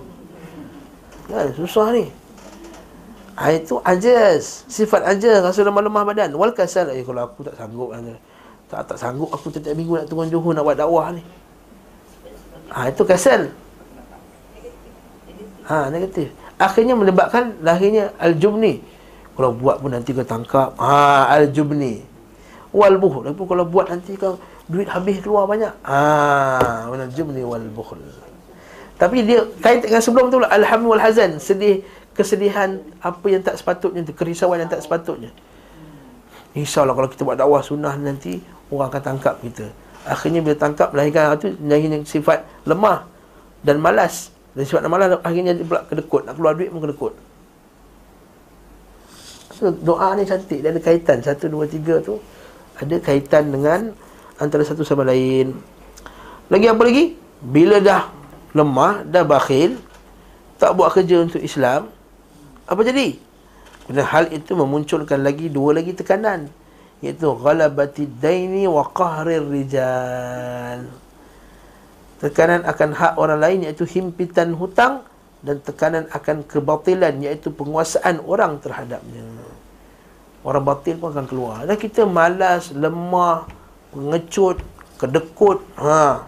[1.32, 2.04] Kan susah ni.
[3.34, 7.90] Ha, itu ajas Sifat ajas Rasa lemah-lemah badan Wal kasal eh, Kalau aku tak sanggup
[7.90, 8.14] kan,
[8.70, 11.18] tak, tak sanggup Aku setiap minggu nak turun Johor Nak buat dakwah ni
[12.70, 13.50] ha, Itu kasal
[15.64, 16.30] Ha, negatif.
[16.60, 18.84] Akhirnya menyebabkan Lahirnya Al-Jubni.
[19.34, 20.76] Kalau buat pun nanti kau tangkap.
[20.78, 22.04] Ha, Al-Jubni.
[22.74, 25.72] Wal-Buh Tapi kalau buat nanti kau Duit habis keluar banyak.
[25.84, 28.00] Ha, Al-Jubni wal-Buh
[28.96, 31.84] Tapi dia Kait dengan sebelum tu Alhamdulillah wal-Hazan Sedih
[32.14, 35.34] kesedihan apa yang tak sepatutnya tu, kerisauan yang tak sepatutnya.
[36.54, 38.38] InsyaAllah kalau kita buat dakwah sunnah nanti,
[38.70, 39.66] orang akan tangkap kita.
[40.06, 43.10] Akhirnya bila tangkap, melahirkan itu, melahirkan sifat lemah
[43.66, 44.30] dan malas.
[44.54, 46.22] Dan sifat malas, akhirnya dia pula kedekut.
[46.24, 47.14] Nak keluar duit pun kedekut.
[49.54, 51.22] So, doa ni cantik, dia ada kaitan.
[51.22, 52.18] Satu, dua, tiga tu,
[52.78, 53.94] ada kaitan dengan
[54.38, 55.54] antara satu sama lain.
[56.50, 57.14] Lagi apa lagi?
[57.42, 58.10] Bila dah
[58.54, 59.78] lemah, dah bakhil,
[60.58, 61.90] tak buat kerja untuk Islam,
[62.64, 63.18] apa jadi?
[63.84, 66.48] Kerana hal itu memunculkan lagi dua lagi tekanan
[67.04, 70.88] iaitu ghalabati daini wa qahrir rijal.
[72.22, 75.02] Tekanan akan hak orang lain iaitu himpitan hutang
[75.44, 79.22] dan tekanan akan kebatilan iaitu penguasaan orang terhadapnya.
[80.44, 81.64] Orang batil pun akan keluar.
[81.64, 83.48] Dan kita malas, lemah,
[83.92, 84.60] pengecut,
[84.96, 85.60] kedekut.
[85.80, 86.24] Ha.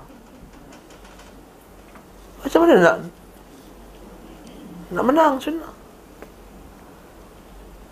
[2.45, 2.97] Macam mana nak
[4.87, 5.72] nak menang sunnah?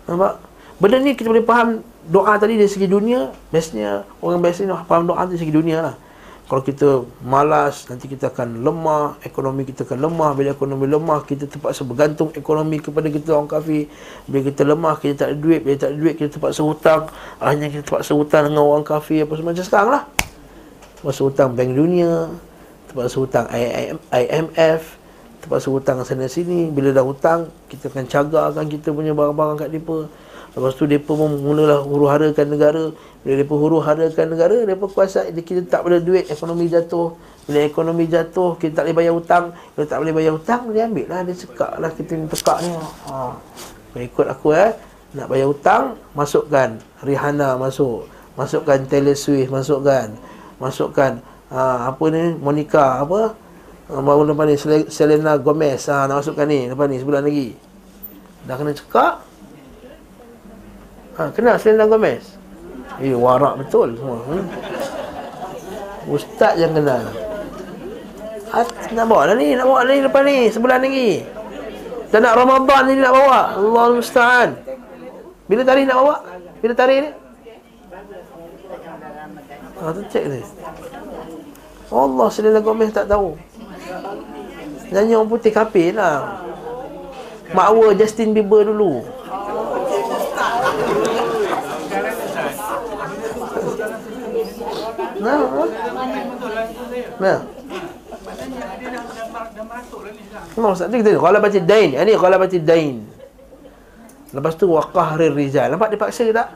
[0.05, 0.33] Nampak?
[0.79, 5.03] Benda ni kita boleh faham doa tadi dari segi dunia, biasanya orang biasa ni faham
[5.09, 5.95] doa dari segi dunia lah.
[6.45, 10.37] Kalau kita malas, nanti kita akan lemah, ekonomi kita akan lemah.
[10.37, 13.89] Bila ekonomi lemah, kita terpaksa bergantung ekonomi kepada kita orang kafir.
[14.29, 15.65] Bila kita lemah, kita tak ada duit.
[15.65, 17.09] Bila tak ada duit, kita terpaksa hutang.
[17.41, 20.03] Hanya kita terpaksa hutang dengan orang kafir apa semua macam sekarang lah.
[21.01, 22.13] Terpaksa hutang bank dunia,
[22.93, 23.45] terpaksa hutang
[24.13, 24.81] IMF,
[25.45, 30.09] terpaksa hutang sana sini bila dah hutang kita akan cagarkan kita punya barang-barang kat depa
[30.55, 32.83] lepas tu depa pun mulalah huru-harakan negara.
[33.21, 37.11] Bila depa huru-harakan negara depa kuasa kita tak boleh duit ekonomi jatuh.
[37.43, 39.45] Bila ekonomi jatuh kita tak boleh bayar hutang.
[39.75, 42.71] Bila tak boleh bayar hutang dia ambil lah dia cekak lah kita ni tekak ni.
[43.11, 43.35] Ha.
[43.99, 44.71] ikut aku eh.
[45.15, 45.83] Nak bayar hutang
[46.15, 46.79] masukkan.
[47.03, 48.07] Rihanna masuk.
[48.39, 50.07] Masukkan Taylor Swift masukkan.
[50.55, 51.19] Masukkan
[51.51, 53.35] ha, apa ni Monica apa?
[53.91, 54.55] Ha, baru lepas ni
[54.87, 55.83] Selena Gomez.
[55.91, 57.59] Ha, Nak masukkan ni Lepas ni sebulan lagi.
[58.47, 59.34] Dah kena cekak
[61.17, 62.23] ha, Kenal Selena Gomez.
[63.01, 64.45] Eh warak betul semua hmm?
[66.07, 67.03] Ustaz yang kenal
[68.55, 68.63] ha,
[68.95, 71.25] Nak bawa lah ni Nak bawa lah ni lepas ni Sebulan lagi.
[72.13, 73.59] Dan nak Ramadan ni nak bawa.
[73.59, 74.49] Allah Musta'an.
[75.51, 76.15] Bila tarikh nak bawa?
[76.63, 77.11] Bila tarikh ni?
[79.75, 80.39] Ha, tu cek ni.
[81.91, 83.35] Allah Selena Gomez tak tahu.
[84.95, 86.39] Nyanyi orang putih kapil lah.
[87.51, 89.03] Makwa Justin Bieber dulu
[95.25, 95.41] Nah,
[97.17, 97.37] nah.
[100.53, 101.89] Nah, Ustaz tu kita Kalau baca dain.
[101.97, 102.95] Ini kalau baca dain.
[104.35, 106.53] Lepas tu Waqahrir rizal Nampak dia paksa ke tak?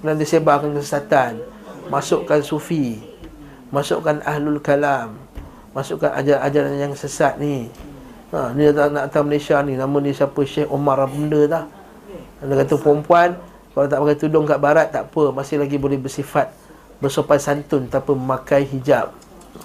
[0.00, 1.44] Dan dia sebarkan kesesatan.
[1.92, 3.04] Masukkan sufi.
[3.68, 5.20] Masukkan ahlul kalam.
[5.76, 7.68] Masukkan ajaran-ajaran yang sesat ni.
[8.32, 10.42] Ha, ni nak, nak datang Malaysia ni, nama ni siapa?
[10.42, 11.64] Syekh Omar benda dah.
[12.42, 13.38] Dia kata perempuan
[13.74, 16.63] kalau tak pakai tudung kat barat tak apa, masih lagi boleh bersifat
[16.98, 19.14] bersopan santun tanpa memakai hijab.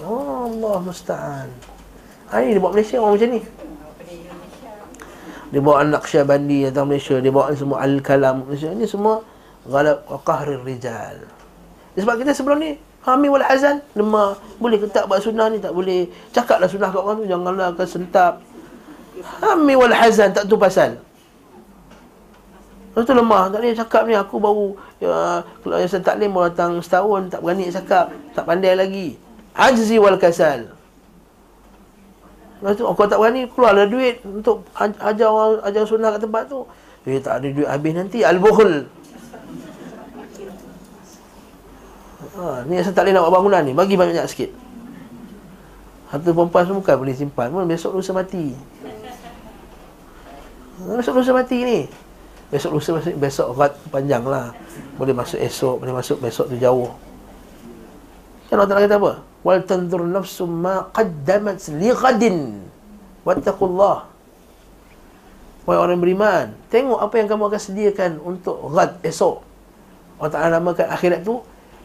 [0.02, 1.48] Oh, Allah musta'an.
[2.30, 3.42] Ha, ni dia buat Malaysia orang macam ni.
[5.50, 8.70] Dia bawa anak Syabandi datang Malaysia, dia bawa semua Al-Kalam Malaysia.
[8.70, 9.26] Ini semua
[9.66, 11.26] ghalab qahrir rijal.
[11.98, 14.36] Sebab kita sebelum ni Hami wal azan lemah.
[14.60, 15.56] Boleh ke tak buat sunnah ni?
[15.56, 16.04] Tak boleh.
[16.36, 17.26] Cakaplah sunnah kat orang tu.
[17.32, 18.44] Janganlah akan sentap.
[19.40, 21.00] Hammi wal hazan tak tu pasal.
[22.90, 23.46] Lepas tu lemah.
[23.54, 27.70] Tak boleh cakap ni Aku baru ya, Kalau yang taklim Baru datang setahun Tak berani
[27.70, 29.14] cakap Tak pandai lagi.
[29.54, 30.74] Ajzi wal kasal.
[32.58, 36.66] Lepas tu Aku tak berani Keluarlah duit Untuk ajar orang Ajar sunnah kat tempat tu.
[37.06, 38.84] Eh tak ada duit habis nanti Al-Bukhul
[42.36, 44.50] ha, Ni yang taklim nak buat bangunan ni Bagi banyak-banyak sikit.
[46.10, 48.50] Harta perempuan semua bukan boleh simpan pun Besok lusa mati.
[50.98, 51.78] Besok lusa mati ni
[52.50, 54.50] Besok lusa besok, besok rat panjang lah.
[54.98, 56.90] Boleh masuk esok Boleh masuk besok tu jauh.
[58.50, 59.12] Kan Allah Ta'ala kata apa?
[59.46, 62.38] Wal tanzur nafsu ma qaddamat li ghadin.
[63.22, 64.10] Wattaqullah.
[65.68, 69.46] Wahai orang beriman Tengok apa yang kamu akan sediakan Untuk ghad esok.
[70.18, 71.38] Allah Ta'ala namakan akhirat tu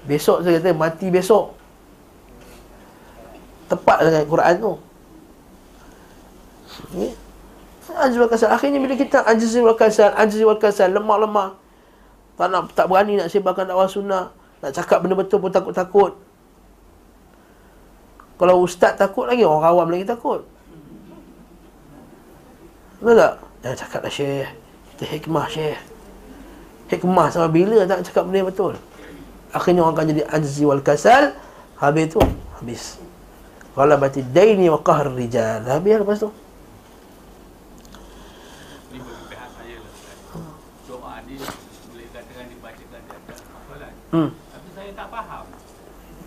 [0.05, 1.57] Besok saya kata mati besok.
[3.65, 4.73] Tepat dengan Quran tu.
[6.93, 7.24] Okay?
[7.95, 8.51] Ajiz wal kasal.
[8.51, 11.55] Akhirnya bila kita ajiz wal kasal, ajiz wal kasal, lemah-lemah.
[12.35, 14.35] Tak nak tak berani nak sebarkan dakwah sunnah.
[14.59, 16.19] Nak cakap benda betul pun takut-takut.
[18.35, 20.43] Kalau ustaz takut lagi, orang awam lagi takut.
[22.99, 23.33] Betul tak?
[23.63, 24.49] Jangan cakap lah syekh.
[24.91, 25.79] Kita hikmah syekh.
[26.91, 28.75] Hikmah sama bila tak cakap benda betul.
[29.55, 31.31] Akhirnya orang akan jadi ajiz wal kasal.
[31.79, 32.19] Habis tu,
[32.59, 32.99] habis.
[33.75, 35.63] Ghalabati daini wa qahr rijal.
[35.63, 36.31] Habis lepas tu.
[44.14, 44.30] Hmm.
[44.32, 45.44] Tapi saya tak faham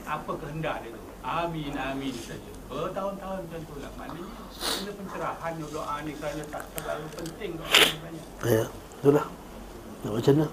[0.03, 1.01] apa kehendak dia tu.
[1.23, 2.51] Amin, amin saja.
[2.67, 3.91] Bertahun-tahun macam tu lah.
[3.95, 8.25] Maknanya, kena pencerahan doa ni kerana tak terlalu penting doa ni banyak.
[8.43, 8.63] Ya,
[8.99, 9.25] itulah.
[10.03, 10.47] Macam mana?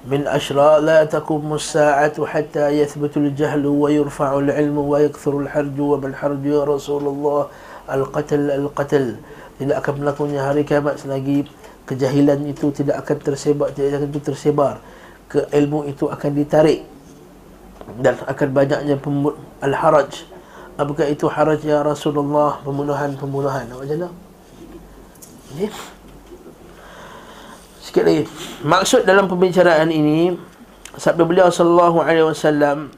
[0.00, 6.64] من أشراء لا تقوم الساعة حتى يثبت الجهل ويرفع العلم ويكثر الحرج وما الحرج يا
[6.64, 7.46] رسول الله
[7.92, 9.06] القتل القتل
[9.60, 11.44] tidak akan berlakunya hari kiamat selagi
[11.84, 14.74] kejahilan itu tidak akan tersebar tidak akan tersebar
[15.35, 16.87] ke ilmu itu akan ditarik.
[17.99, 18.95] Dan akan banyaknya
[19.59, 20.23] al-haraj.
[20.79, 22.63] Apakah itu haraj ya Rasulullah?
[22.63, 23.67] Pembunuhan-pembunuhan.
[23.67, 24.09] Macam mana?
[25.55, 25.71] Okay.
[27.95, 28.27] sikit lagi.
[28.59, 30.35] Maksud dalam pembicaraan ini
[30.99, 32.91] sabda beliau sallallahu alaihi wasallam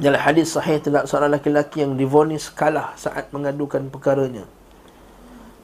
[0.00, 4.48] dalam hadis sahih tentang seorang lelaki yang divonis kalah saat mengadukan perkaranya.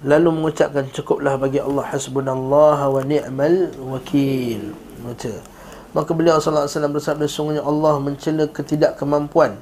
[0.04, 4.76] Lalu mengucapkan cukuplah bagi Allah hasbunallah wa ni'mal wakil.
[5.00, 5.55] Macam
[5.97, 9.57] Maka beliau wasallam bersabda sungguhnya Allah mencela ketidakkemampuan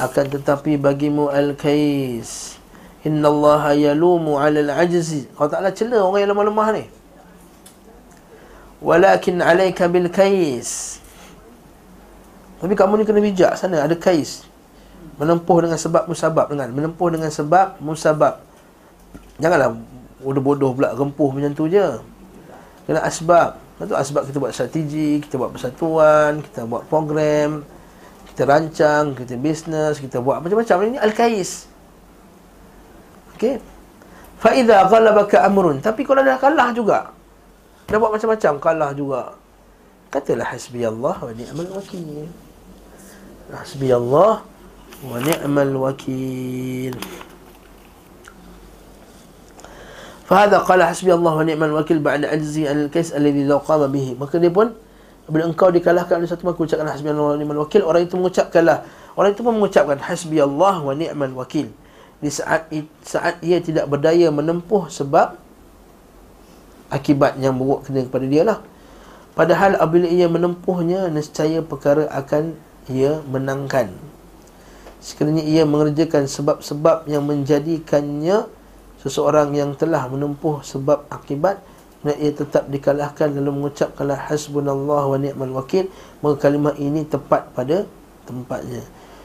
[0.00, 2.56] akan tetapi bagimu al-kais.
[3.04, 6.84] Inna Allah yalumu 'ala al-'ajzi Allah Taala cela orang yang lemah-lemah ni.
[8.80, 11.04] Walakin 'alaika bil kais.
[12.64, 14.48] Tapi kamu ni kena bijak sana ada kais.
[15.20, 18.40] Menempuh dengan sebab musabab dengan menempuh dengan sebab musabab.
[19.36, 19.76] Janganlah
[20.24, 22.00] bodoh-bodoh pula rempuh macam tu je.
[22.88, 27.66] Kena asbab itu sebab kita buat strategi, kita buat persatuan, kita buat program,
[28.32, 30.76] kita rancang, kita bisnes, kita buat macam-macam.
[30.88, 31.68] Ini Al-Kais.
[33.36, 33.60] Okey.
[34.40, 35.78] Fa'idha ghalabaka amrun.
[35.78, 37.12] Tapi kalau dah kalah juga.
[37.86, 39.36] Dah buat macam-macam, kalah juga.
[40.12, 42.28] Katalah hasbi Allah wa ni'mal wakil.
[43.52, 44.44] Hasbi Allah
[45.04, 46.92] wa ni'mal wakil.
[50.22, 54.14] Fahada qala hasbi Allah wa ni'mal wakil ba'da ajzi an al-kais alladhi law qama bihi.
[54.14, 54.70] Maka dia pun
[55.26, 58.86] bila engkau dikalahkan oleh satu maka ucapkan hasbi Allah wa ni'mal wakil, orang itu mengucapkanlah.
[59.18, 61.70] Orang itu pun mengucapkan hasbi Allah wa ni'mal wakil.
[62.22, 62.70] Di saat
[63.02, 65.34] saat ia tidak berdaya menempuh sebab
[66.92, 68.58] akibat yang buruk kena kepada dia lah.
[69.32, 72.52] Padahal apabila ia menempuhnya, nescaya perkara akan
[72.92, 73.88] ia menangkan.
[75.02, 78.46] Sekiranya ia mengerjakan sebab-sebab yang menjadikannya
[79.02, 81.58] seseorang yang telah menempuh sebab akibat
[82.02, 85.86] dan ia tetap dikalahkan lalu mengucapkanlah hasbunallah wa ni'mal wakil.
[86.22, 87.86] Maka kalimah ini tepat pada
[88.26, 88.82] tempatnya.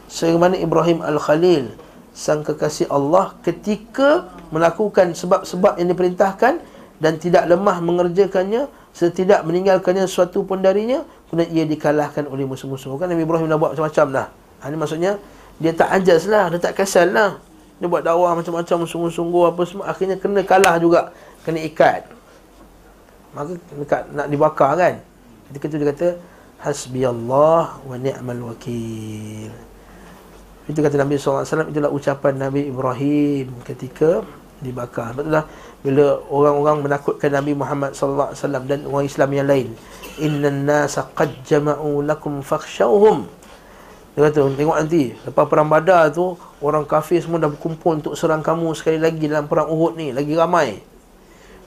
[0.09, 1.73] Sebagaimana Ibrahim Al-Khalil
[2.13, 6.61] sang kekasih Allah ketika melakukan sebab-sebab yang diperintahkan
[6.97, 12.97] dan tidak lemah mengerjakannya setidak meninggalkannya sesuatu pun darinya kemudian ia dikalahkan oleh musuh-musuh.
[12.97, 14.27] Kan Nabi Ibrahim dah buat macam-macam dah.
[14.33, 15.11] Ha, ini maksudnya
[15.61, 17.37] dia tak ajas lah dia tak kasal lah
[17.77, 19.85] dia buat dakwah macam-macam sungguh-sungguh apa semua.
[19.89, 21.13] Akhirnya kena kalah juga.
[21.45, 22.09] Kena ikat.
[23.37, 24.93] Maka dekat nak dibakar kan?
[25.53, 26.07] Ketika itu dia kata
[26.57, 29.53] hasbi Allah wa ni'mal wakil.
[30.67, 34.25] Itu kata Nabi SAW itulah ucapan Nabi Ibrahim ketika
[34.59, 35.13] dibakar.
[35.13, 35.45] Betul tak
[35.85, 38.33] bila orang-orang menakutkan Nabi Muhammad SAW
[38.65, 39.67] dan orang Islam yang lain
[40.17, 43.29] inna nasa qad jama'u lakum fakhshawhum
[44.17, 48.41] Dia kata tengok nanti Lepas perang badar tu Orang kafir semua dah berkumpul Untuk serang
[48.41, 50.81] kamu sekali lagi Dalam perang Uhud ni Lagi ramai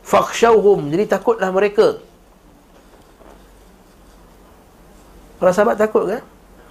[0.03, 2.03] Fakshawhum Jadi takutlah mereka
[5.41, 6.21] Para sahabat takut kan?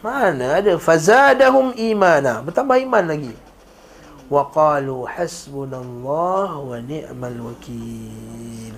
[0.06, 2.46] Mana ada fazadahum imana.
[2.46, 3.34] Bertambah iman lagi.
[4.30, 8.74] Wa qalu wa ni'mal wakil.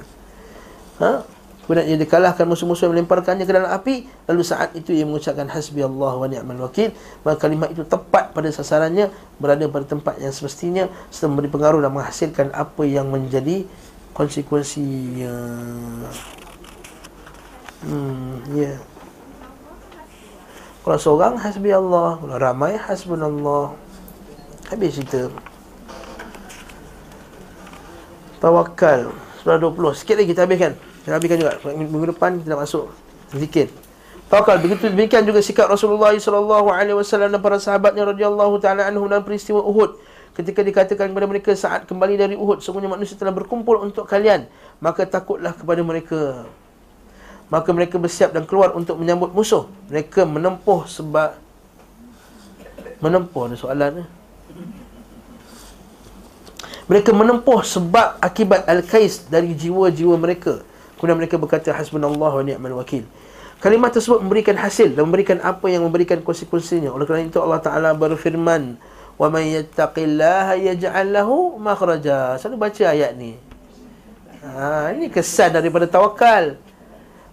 [1.03, 1.27] Ha?
[1.71, 5.79] Kemudian ia dikalahkan musuh-musuh yang melemparkannya ke dalam api Lalu saat itu ia mengucapkan Hasbi
[5.79, 6.91] Allah wa ni'mal wakil.
[7.23, 9.07] Maka kalimat itu tepat pada sasarannya
[9.39, 13.63] Berada pada tempat yang semestinya Serta memberi pengaruh dan menghasilkan apa yang menjadi
[14.11, 15.31] konsekuensinya.
[17.87, 18.75] Hmm, ya.
[18.75, 18.77] Yeah.
[20.83, 23.79] Kalau seorang hasbi Allah Kalau ramai hasbunallah.
[24.67, 25.31] Habis cerita.
[28.43, 29.15] Tawakal.
[29.39, 31.53] Surah 20 Sikit lagi kita habiskan Kita habiskan juga.
[31.73, 32.93] Minggu depan kita nak masuk
[33.33, 33.73] Zikir.
[34.29, 36.63] Tawakal Begitu demikian juga sikap Rasulullah SAW
[37.01, 39.97] Dan para sahabatnya radhiyallahu taala anhu Dan peristiwa Uhud.
[40.31, 44.45] Ketika dikatakan kepada mereka saat kembali dari Uhud Semuanya manusia telah berkumpul untuk kalian.
[44.77, 46.45] Maka takutlah kepada mereka.
[47.51, 49.67] Maka mereka bersiap dan keluar untuk menyambut musuh.
[49.91, 51.35] Mereka menempuh sebab
[53.01, 54.05] menempuh ada soalan ni.
[56.87, 60.63] Mereka menempuh sebab akibat al-kais dari jiwa-jiwa mereka
[61.01, 63.01] kemudian mereka berkata hasbunallah wa ni'mal wakil
[63.61, 66.89] Kalimat tersebut memberikan hasil dan memberikan apa yang memberikan konsekuensinya.
[66.89, 68.73] Oleh kerana itu Allah Taala berfirman,
[69.21, 73.37] "Wa may yattaqillaha yaj'al lahu makhraja." Selalu baca ayat ni.
[74.41, 76.57] Ha, ini kesan daripada tawakal.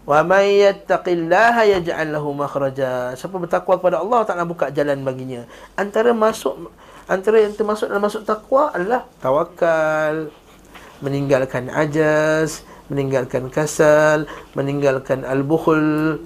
[0.04, 3.16] Wa may yattaqillaha yaj'al lahu makhraja.
[3.16, 5.48] Siapa bertakwa kepada Allah Taala buka jalan baginya.
[5.80, 6.68] Antara masuk
[7.08, 10.28] antara yang termasuk dalam masuk takwa adalah tawakal,
[11.00, 14.24] meninggalkan ajaz, meninggalkan kasal,
[14.56, 16.20] meninggalkan al-bukhl,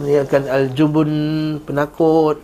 [0.00, 1.10] meninggalkan al-jubun,
[1.64, 2.40] penakut.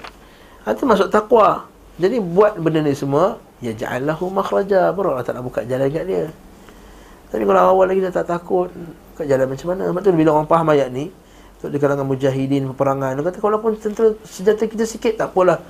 [0.65, 1.69] Itu masuk takwa.
[2.01, 4.93] Jadi buat benda ni semua, ya ja'allahu makhraja.
[4.97, 6.25] Baru Allah Ta'ala buka jalan kat dia.
[7.35, 8.71] Tapi kalau awal lagi dah tak takut,
[9.15, 11.09] kat jalan macam mana Sebab tu bila orang faham ayat ni
[11.59, 15.63] Untuk di kalangan mujahidin, peperangan Dia kata walaupun tentera senjata kita sikit tak apalah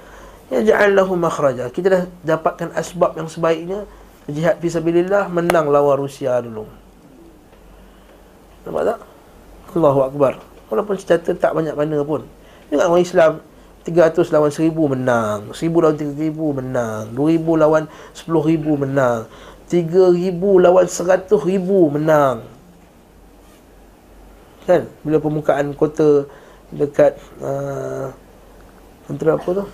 [0.53, 3.89] Ya ja'allahu makhraja Kita dah dapatkan asbab yang sebaiknya
[4.25, 6.65] Jihad fisabilillah menang lawan Rusia dulu.
[8.65, 8.99] Nampak tak?
[9.77, 10.41] Allahu Akbar.
[10.73, 12.25] Walaupun senjata tak banyak mana pun.
[12.73, 13.33] Ingat orang Islam
[13.85, 15.39] 300 lawan 1000 menang.
[15.53, 17.03] 1000 lawan 3000 menang.
[17.13, 17.85] 2000 lawan
[18.17, 19.21] 10000 menang.
[19.69, 22.37] 3000 lawan 100000 menang.
[24.65, 24.89] Kan?
[25.05, 26.25] Bila permukaan kota
[26.73, 28.09] dekat uh,
[29.13, 29.65] antara apa tu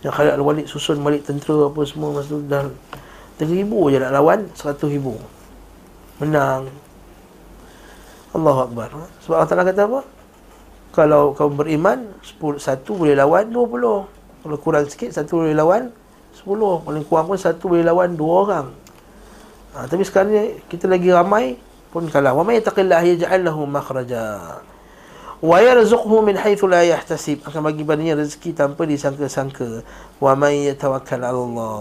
[0.00, 2.64] yang Khalid Al-Walid susun balik tentera apa semua masa tu dah
[3.40, 5.16] Teribu je nak lawan Seratus ribu.
[6.20, 6.68] Menang.
[8.36, 8.88] Allahu Akbar.
[9.24, 10.00] Sebab Allah Ta'ala kata apa?
[10.92, 12.04] Kalau kau beriman
[12.60, 14.00] Satu boleh lawan dua puluh.
[14.44, 15.88] Kalau kurang sikit Satu boleh lawan
[16.36, 16.84] Sepuluh.
[16.84, 18.66] Paling kurang pun Satu boleh lawan dua orang.
[19.72, 21.56] Ha, tapi sekarang ni kita lagi ramai
[21.88, 22.36] pun kalah.
[22.36, 24.60] Wa may yattaqillaha yaj'al lahu makhraja.
[25.40, 27.40] Wa yarzuqhu min haythu la yahtasib.
[27.48, 29.80] Akan bagi badannya rezeki tanpa disangka-sangka.
[30.20, 31.80] Wa may yatawakkal 'ala Allah.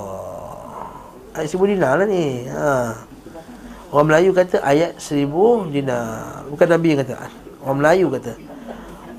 [1.35, 2.47] Ayat seribu dinar lah ni.
[2.47, 2.95] Ha.
[3.91, 6.47] Orang Melayu kata ayat seribu dinar.
[6.47, 7.27] Bukan Nabi yang kata.
[7.59, 8.33] Orang Melayu kata.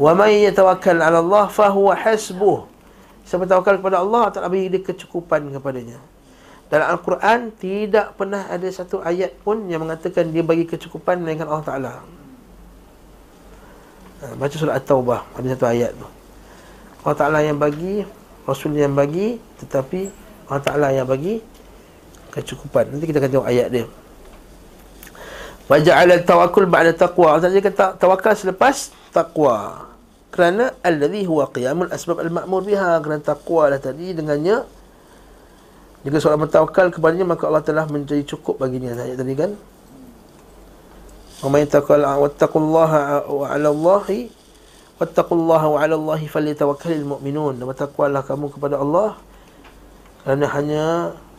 [0.01, 2.65] Wa may yatawakkal 'ala Allah fa huwa hasbuh.
[3.29, 6.01] Siapa tawakal kepada Allah, tak bagi dia kecukupan kepadanya.
[6.67, 11.67] Dalam Al-Quran tidak pernah ada satu ayat pun yang mengatakan dia bagi kecukupan melainkan Allah
[11.67, 11.95] Taala.
[14.21, 16.05] Ha, baca surah At-Taubah ada satu ayat tu.
[17.01, 18.05] Allah Taala yang bagi,
[18.45, 20.13] Rasul yang bagi, tetapi
[20.53, 21.41] Allah Taala yang bagi
[22.29, 22.93] kecukupan.
[22.93, 23.87] Nanti kita akan tengok ayat dia.
[25.71, 27.33] Waja'ala tawakkul ba'da taqwa.
[27.33, 29.89] Allah Taala kata tawakal selepas takwa.
[30.31, 33.01] Kerana alladhi huwa qiyamul asbab al-ma'mur biha.
[33.01, 34.63] Kerana takwa lah tadi dengannya
[36.01, 38.93] jika seorang bertawakal kepadanya maka Allah telah menjadi cukup baginya.
[38.99, 39.57] Ayat tadi kan?
[41.49, 44.29] May taqal wattaqullaha wa 'ala Allahi
[45.01, 47.57] wattaqullaha wa 'ala Allahi falyatawakkalul mu'minun.
[47.57, 49.17] Dan bertakwalah kamu kepada Allah
[50.21, 50.85] kerana hanya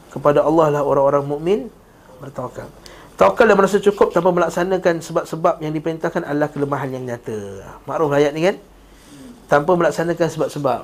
[0.10, 1.60] kepada Allah lah orang-orang mukmin
[2.18, 2.66] bertawakal.
[3.14, 7.62] Tawakal dan merasa cukup tanpa melaksanakan sebab-sebab yang diperintahkan adalah kelemahan yang nyata.
[7.86, 8.58] Makruf ayat ni kan?
[9.46, 10.82] Tanpa melaksanakan sebab-sebab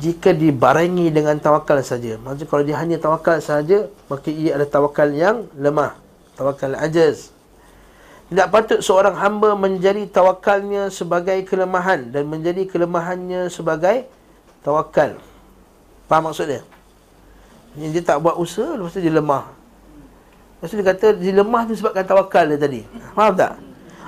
[0.00, 2.16] jika dibarengi dengan tawakal saja.
[2.20, 6.01] Maksudnya kalau dia hanya tawakal saja, maka ia adalah tawakal yang lemah.
[6.36, 7.32] Tawakal ajaz.
[8.32, 14.08] Tidak patut seorang hamba menjadi tawakalnya sebagai kelemahan dan menjadi kelemahannya sebagai
[14.64, 15.20] tawakal.
[16.08, 16.64] Faham maksud dia?
[17.76, 19.52] Dia tak buat usaha, lepas tu dia lemah.
[20.64, 22.80] Maksud dia kata dia lemah tu sebabkan tawakal dia tadi.
[23.12, 23.52] Faham tak?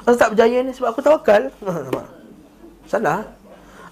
[0.08, 1.42] Aku tak berjaya ni sebab aku tawakal.
[2.92, 3.28] Salah.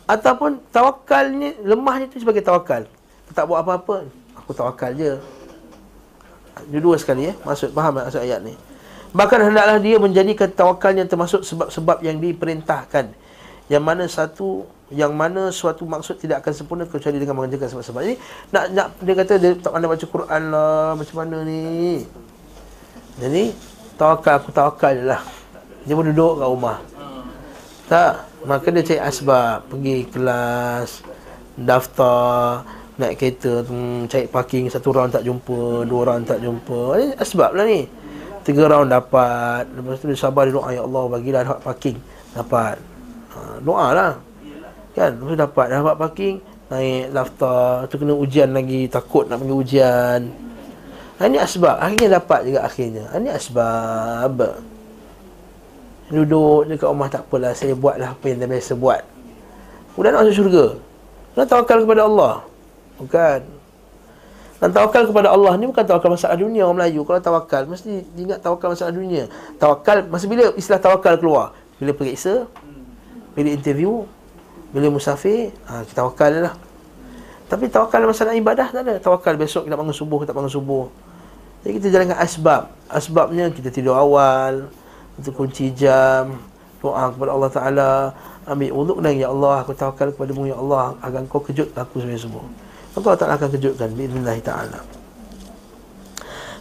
[0.05, 2.89] Ataupun tawakal ni lemahnya tu sebagai tawakal.
[3.33, 4.09] Tak buat apa-apa.
[4.41, 5.16] Aku tawakal je.
[6.69, 7.35] Dua-dua sekali ya.
[7.45, 8.55] Maksud faham maksud ayat ni?
[9.13, 13.13] Bahkan hendaklah dia menjadikan tawakalnya termasuk sebab-sebab yang diperintahkan.
[13.69, 18.01] Yang mana satu yang mana suatu maksud tidak akan sempurna kecuali dengan mengerjakan sebab-sebab.
[18.05, 18.17] Jadi
[18.53, 22.05] nak nak dia kata dia tak pandai baca Quran lah macam mana ni.
[23.21, 23.43] Jadi
[23.97, 25.21] tawakal aku tawakal je lah.
[25.85, 26.79] Dia pun duduk kat rumah.
[27.91, 28.15] Tak,
[28.49, 31.05] maka dia cari asbab, pergi kelas,
[31.59, 32.65] daftar,
[33.03, 37.03] naik kereta, hmm, cari parking satu round tak jumpa, dua round tak jumpa.
[37.03, 37.83] Ini asbab lah ni.
[38.43, 39.71] Tiga round dapat.
[39.71, 41.99] Lepas tu dia sabar dia doa Ya Allah bagilah dapat parking.
[42.35, 42.77] Dapat.
[43.33, 44.13] Ha, Doa lah
[44.99, 45.15] Kan?
[45.15, 45.67] Lepas tu dapat.
[45.71, 46.37] Dapat parking
[46.71, 47.87] Naik daftar.
[47.87, 48.91] Tu kena ujian lagi.
[48.91, 50.21] Takut nak pergi ujian.
[51.23, 51.79] Ini asbab.
[51.79, 53.05] Akhirnya dapat juga akhirnya.
[53.15, 54.39] Ini asbab.
[56.11, 57.55] Duduk dekat rumah tak apalah.
[57.55, 59.07] Saya buatlah apa yang dia biasa buat.
[59.95, 60.67] Sudah nak masuk syurga.
[61.33, 62.52] Sudah tawakal kepada Allah
[63.03, 63.63] Bukan
[64.63, 67.03] dan tawakal kepada Allah ni bukan tawakal masalah dunia orang Melayu.
[67.03, 69.27] Kalau tawakal, mesti ingat tawakal masalah dunia.
[69.59, 71.51] Tawakal, masa bila istilah tawakal keluar?
[71.83, 72.47] Bila periksa,
[73.35, 74.07] bila interview,
[74.71, 76.55] bila musafir, ha, kita tawakal lah.
[77.51, 78.95] Tapi tawakal masalah ibadah tak ada.
[79.03, 80.87] Tawakal besok kita bangun subuh, kita bangun subuh.
[81.67, 82.63] Jadi kita jalankan asbab.
[82.87, 84.71] Asbabnya kita tidur awal,
[85.19, 86.39] kita kunci jam,
[86.79, 87.93] doa kepada Allah Ta'ala,
[88.47, 91.99] ambil uduk dan Ya Allah, aku tawakal kepada mu Ya Allah, agar kau kejut aku
[91.99, 92.47] sebagai subuh.
[92.93, 94.80] Allah Ta'ala akan kejutkan Bismillah Ta'ala.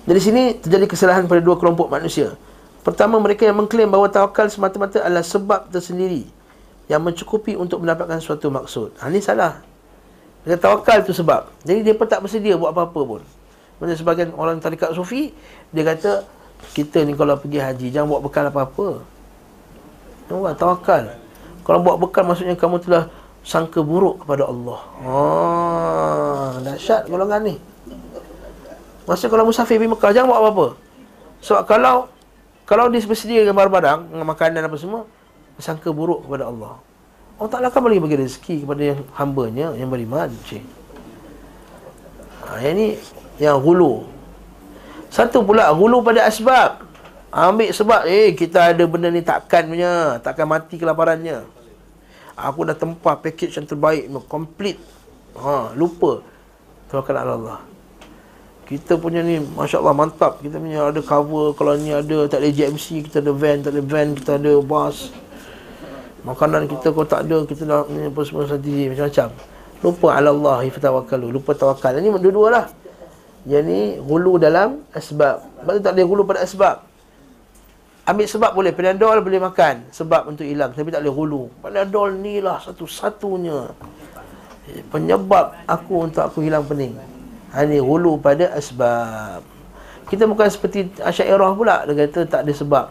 [0.02, 2.34] Dari sini terjadi kesalahan pada dua kelompok manusia.
[2.82, 6.26] Pertama mereka yang mengklaim bahawa tawakal semata-mata adalah sebab tersendiri
[6.90, 8.98] Yang mencukupi untuk mendapatkan suatu maksud.
[8.98, 9.62] Ha, Ini salah.
[10.42, 11.54] Dia tawakal itu sebab.
[11.62, 13.22] Jadi dia pun tak bersedia buat apa-apa pun.
[13.78, 15.34] Macam sebagian orang tarikat sufi
[15.74, 16.22] Dia kata
[16.78, 18.88] Kita ni kalau pergi haji Jangan buat bekal apa-apa.
[20.32, 21.12] Buat tawakal.
[21.62, 23.12] Kalau buat bekal maksudnya kamu telah
[23.42, 24.80] sangka buruk kepada Allah.
[25.02, 27.56] Oh, dahsyat golongan ni.
[29.10, 30.68] Masa kalau musafir pergi Mekah jangan buat apa-apa.
[31.42, 31.96] Sebab kalau
[32.70, 35.04] kalau dia bersedia dengan barang-barang, dengan makanan apa semua,
[35.60, 36.80] sangka buruk kepada Allah.
[37.42, 40.30] Allah Ta'ala akan boleh bagi rezeki kepada yang hambanya yang beriman.
[40.46, 40.62] Cik.
[42.46, 42.88] Ha, yang ni
[43.42, 44.06] yang hulu.
[45.10, 46.86] Satu pula hulu pada asbab.
[47.34, 51.61] Ambil sebab eh kita ada benda ni takkan punya, takkan mati kelaparannya.
[52.50, 54.82] Aku dah tempah package yang terbaik Complete.
[55.38, 56.26] Ha, Lupa.
[56.90, 57.60] Tawakal ala Allah.
[58.66, 60.40] Kita punya ni Masya Allah mantap.
[60.40, 63.84] Kita punya ada cover Kalau ni ada Tak ada GMC Kita ada van Tak ada
[63.84, 65.12] van Kita ada bus
[66.24, 69.28] Makanan kita kalau tak ada Kita dah ni apa semua sendiri Macam-macam.
[69.84, 72.66] Lupa ala Allah Ifatawakalu Lupa tawakal Ini dua-dua lah.
[73.44, 75.44] Yang ni Hulu dalam Asbab.
[75.68, 76.91] Sebab tak ada hulu pada asbab
[78.02, 78.74] Ambil sebab boleh.
[78.74, 79.94] Panadol boleh makan.
[79.94, 80.74] Sebab untuk hilang.
[80.74, 81.44] Tapi tak boleh hulu.
[81.62, 83.70] Panadol ni lah satu-satunya
[84.88, 86.96] Penyebab aku untuk aku hilang pening.
[87.52, 89.44] Ini hulu pada asbab.
[90.08, 91.84] Kita bukan seperti Asyairah pula.
[91.86, 92.86] Dia kata tak ada sebab.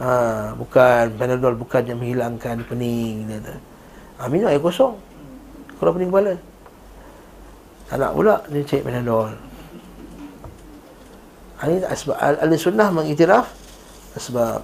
[0.00, 0.08] Ha,
[0.56, 1.04] Bukan.
[1.18, 3.28] Panadol bukan yang menghilangkan pening.
[3.28, 3.54] Dia kata.
[4.22, 4.96] Ha, Minum air kosong.
[5.76, 6.34] Kalau pening kepala.
[7.92, 9.36] Tak nak pula Dia cek Panadol
[11.60, 12.16] Ini asbab.
[12.16, 13.61] Al-Sunnah mengiktiraf
[14.16, 14.60] sebab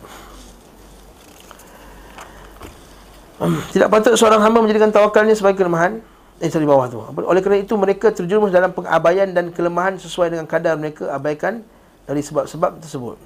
[3.41, 6.03] um, Tidak patut seorang hamba menjadikan tawakalnya sebagai kelemahan.
[6.39, 7.03] Eh, di bawah tu.
[7.03, 11.67] Oleh kerana itu mereka terjerumus dalam pengabayan dan kelemahan sesuai dengan kadar mereka Abaikan
[12.07, 13.19] dari sebab-sebab tersebut.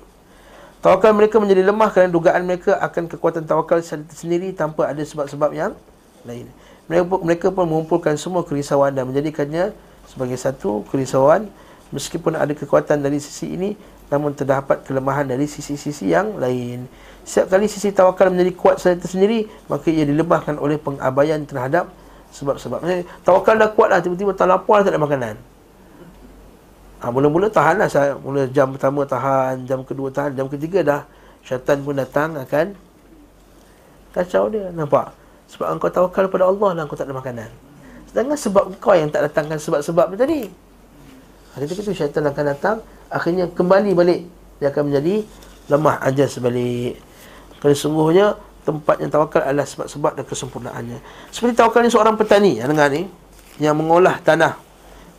[0.81, 5.77] Tawakal mereka menjadi lemah kerana dugaan mereka akan kekuatan tawakal sendiri tanpa ada sebab-sebab yang
[6.25, 6.49] lain.
[6.89, 9.71] Mereka, mereka pun mengumpulkan semua kerisauan dan menjadikannya
[10.09, 11.53] sebagai satu kerisauan.
[11.93, 13.77] Meskipun ada kekuatan dari sisi ini
[14.13, 16.85] namun terdapat kelemahan dari sisi-sisi yang lain.
[17.25, 21.89] Setiap kali sisi tawakal menjadi kuat secara tersendiri, maka ia dilemahkan oleh pengabaian terhadap
[22.29, 22.85] sebab-sebab.
[22.85, 25.35] Maksudnya, tawakal dah kuat lah, tiba-tiba tak lapar tak ada makanan.
[27.01, 31.01] Ha, mula-mula tahan lah, saya, mula jam pertama tahan, jam kedua tahan, jam ketiga dah
[31.41, 32.77] syaitan pun datang akan
[34.13, 35.09] kacau dia, nampak?
[35.57, 37.49] Sebab engkau tawakal pada Allah lah, engkau tak ada makanan.
[38.13, 40.53] Sedangkan sebab engkau yang tak datangkan sebab-sebab tadi.
[41.53, 42.77] Ha, ketika itu syaitan akan datang,
[43.13, 44.21] akhirnya kembali balik
[44.59, 45.15] dia akan menjadi
[45.69, 46.97] lemah aja sebalik
[47.63, 48.27] kerana sungguhnya
[48.67, 50.99] tempat yang tawakal adalah sebab-sebab dan kesempurnaannya.
[51.31, 53.07] Seperti tawakal ni seorang petani yang dengar ni
[53.63, 54.59] yang mengolah tanah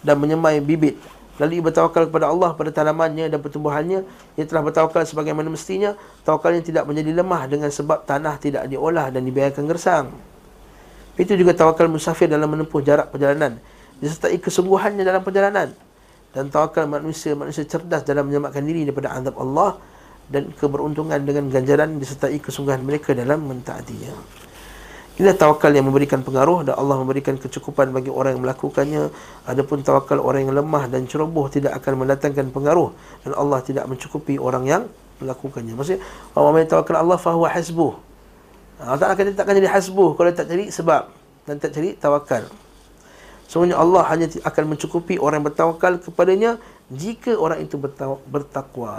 [0.04, 1.00] dan menyemai bibit.
[1.40, 4.06] Lalu ia bertawakal kepada Allah pada tanamannya dan pertumbuhannya.
[4.36, 5.96] Ia telah bertawakal sebagaimana mestinya
[6.28, 10.12] tawakalnya tidak menjadi lemah dengan sebab tanah tidak diolah dan dibiarkan gersang.
[11.16, 13.60] Itu juga tawakal musafir dalam menempuh jarak perjalanan
[14.04, 15.72] disertai kesungguhannya dalam perjalanan
[16.34, 19.78] dan tawakal manusia manusia cerdas dalam menyelamatkan diri daripada azab Allah
[20.28, 24.42] dan keberuntungan dengan ganjaran disertai kesungguhan mereka dalam mentaatinya.
[25.14, 29.14] Inilah tawakal yang memberikan pengaruh dan Allah memberikan kecukupan bagi orang yang melakukannya.
[29.46, 32.90] Adapun tawakal orang yang lemah dan ceroboh tidak akan mendatangkan pengaruh
[33.22, 34.84] dan Allah tidak mencukupi orang yang
[35.22, 35.78] melakukannya.
[35.78, 36.02] Maksudnya,
[36.34, 37.94] orang yang tawakal Allah fahuwa hasbuh.
[38.82, 41.14] Allah Ta'ala kata tak akan jadi hasbuh kalau tak cari sebab
[41.46, 42.50] dan tak cari tawakal.
[43.54, 46.58] Sebenarnya Allah hanya akan mencukupi orang yang bertawakal kepadanya
[46.90, 47.78] jika orang itu
[48.26, 48.98] bertakwa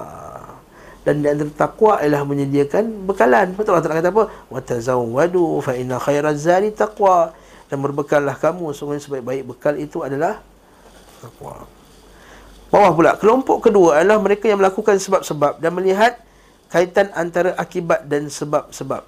[1.05, 3.53] dan di antara takwa ialah menyediakan bekalan.
[3.53, 4.25] Betul Allah Taala kata apa?
[5.61, 7.37] Fa inna khairaz zadi taqwa.
[7.69, 10.41] Dan berbekallah kamu sungguh sebaik-baik bekal itu adalah
[11.21, 11.69] takwa.
[12.73, 16.17] Bawah pula kelompok kedua adalah mereka yang melakukan sebab-sebab dan melihat
[16.73, 19.05] kaitan antara akibat dan sebab-sebab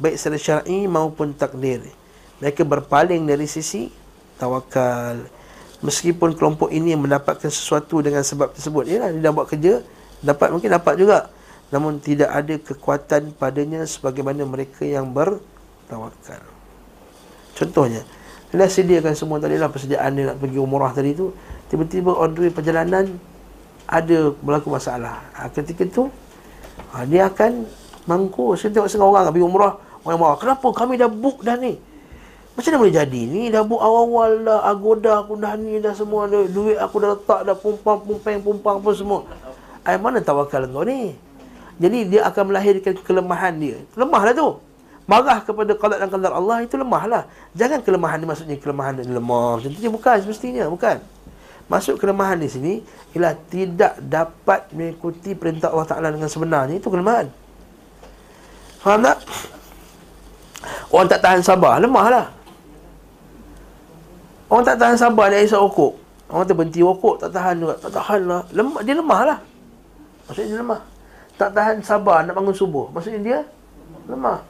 [0.00, 1.84] baik secara syar'i maupun takdir.
[2.40, 3.92] Mereka berpaling dari sisi
[4.38, 5.26] tawakal.
[5.78, 9.82] Meskipun kelompok ini mendapatkan sesuatu dengan sebab tersebut, yalah dia dah buat kerja,
[10.18, 11.30] Dapat mungkin dapat juga.
[11.68, 16.42] Namun tidak ada kekuatan padanya Sebagaimana mereka yang bertawakal.
[17.54, 18.02] Contohnya
[18.50, 21.30] Dia sediakan semua tadi lah Persediaan dia nak pergi umrah tadi tu.
[21.68, 23.20] Tiba-tiba on the perjalanan
[23.86, 25.22] Ada berlaku masalah.
[25.36, 26.08] Ha, Ketika tu
[26.96, 27.68] ha, Dia akan
[28.08, 31.76] mangku Saya tengok setengah orang pergi umrah Orang marah Kenapa kami dah book dah ni
[32.58, 36.26] macam mana boleh jadi ni dah book awal-awal dah agoda aku dah ni dah semua
[36.26, 38.02] dah, duit aku dah letak dah pumpang
[38.42, 39.22] pumpang pun semua
[39.88, 41.16] Ai mana tawakal kau ni?
[41.80, 43.80] Jadi dia akan melahirkan kelemahan dia.
[43.96, 44.60] Lemahlah tu.
[45.08, 47.24] Marah kepada qada dan qadar Allah itu lemahlah.
[47.56, 49.56] Jangan kelemahan ni maksudnya kelemahan dia lemah.
[49.56, 51.00] Macam tu bukan semestinya, bukan.
[51.72, 52.72] Masuk kelemahan di sini
[53.16, 57.32] ialah tidak dapat mengikuti perintah Allah Taala dengan sebenarnya itu kelemahan.
[58.84, 59.18] Faham tak?
[60.92, 62.28] Orang tak tahan sabar, lemahlah.
[64.48, 65.92] Orang tak tahan sabar dia isap rokok.
[66.28, 67.74] Orang terberhenti rokok, tak tahan juga.
[67.76, 68.42] Tak tahan lah.
[68.52, 69.38] Lemah, dia lemah lah.
[70.28, 70.80] Maksudnya dia lemah.
[71.36, 72.88] Tak tahan sabar nak bangun subuh.
[72.92, 73.38] Maksudnya dia
[74.08, 74.40] lemah.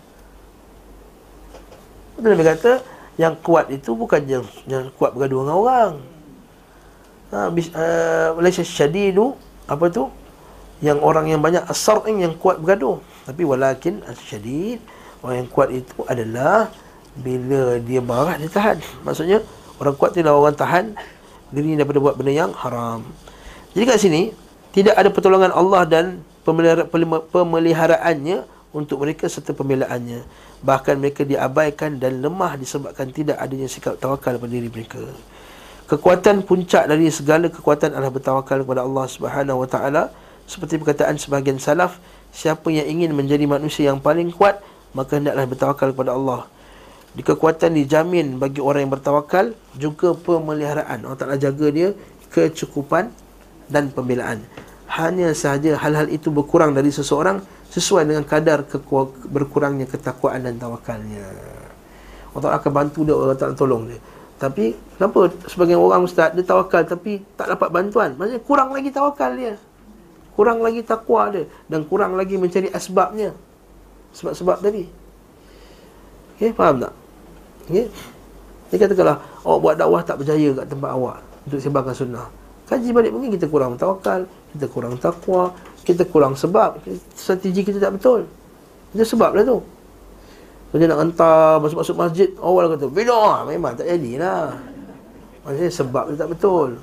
[2.14, 2.72] Betul Nabi kata,
[3.18, 5.92] yang kuat itu bukan yang, yang kuat bergaduh dengan orang.
[7.34, 9.34] Ha, bis, uh, Malaysia syadidu,
[9.66, 10.10] apa tu?
[10.78, 13.02] Yang orang yang banyak asar'in yang kuat bergaduh.
[13.26, 14.78] Tapi walakin syadid,
[15.22, 16.70] orang yang kuat itu adalah
[17.18, 18.78] bila dia marah, dia tahan.
[19.02, 19.42] Maksudnya,
[19.78, 20.84] orang kuat itu adalah orang tahan
[21.54, 23.06] diri daripada buat benda yang haram.
[23.72, 24.22] Jadi kat sini,
[24.74, 26.04] tidak ada pertolongan Allah dan
[27.32, 30.22] pemeliharaannya untuk mereka serta pembelaannya.
[30.60, 35.00] Bahkan mereka diabaikan dan lemah disebabkan tidak adanya sikap tawakal pada diri mereka.
[35.88, 40.12] Kekuatan puncak dari segala kekuatan adalah bertawakal kepada Allah Subhanahu wa taala.
[40.44, 42.00] Seperti perkataan sebahagian salaf
[42.32, 44.60] siapa yang ingin menjadi manusia yang paling kuat
[44.92, 46.48] maka hendaklah bertawakal kepada Allah
[47.16, 51.96] kekuatan dijamin bagi orang yang bertawakal juga pemeliharaan Allah Taala jaga dia
[52.28, 53.08] kecukupan
[53.68, 54.44] dan pembelaan.
[54.88, 58.64] Hanya sahaja hal-hal itu berkurang dari seseorang sesuai dengan kadar
[59.28, 61.24] berkurangnya ketakwaan dan tawakalnya.
[62.32, 64.00] Allah akan bantu dia, Allah Ta'ala tolong dia.
[64.38, 68.14] Tapi, kenapa sebagian orang ustaz, dia tawakal tapi tak dapat bantuan?
[68.14, 69.54] Maksudnya, kurang lagi tawakal dia.
[70.38, 71.50] Kurang lagi takwa dia.
[71.66, 73.34] Dan kurang lagi mencari asbabnya.
[74.14, 74.86] Sebab-sebab tadi.
[76.38, 76.94] Okay, faham tak?
[77.66, 77.90] Okay?
[78.70, 81.18] Dia kata kalau awak buat dakwah tak berjaya kat tempat awak
[81.50, 82.26] untuk sebarkan sunnah.
[82.70, 85.50] Kaji balik mungkin kita kurang tawakal, kita kurang takwa,
[85.82, 86.78] kita kurang sebab,
[87.18, 88.28] strategi kita tak betul.
[88.94, 89.58] Itu sebab lah tu.
[90.68, 94.52] Kalau nak hantar masuk-masuk masjid, awal kata, Bina, memang tak jadilah.
[95.48, 96.76] Maksudnya sebab itu tak betul.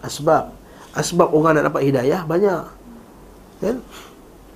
[0.00, 0.48] Asbab.
[0.96, 2.64] Asbab orang nak dapat hidayah banyak.
[3.60, 3.84] Kan?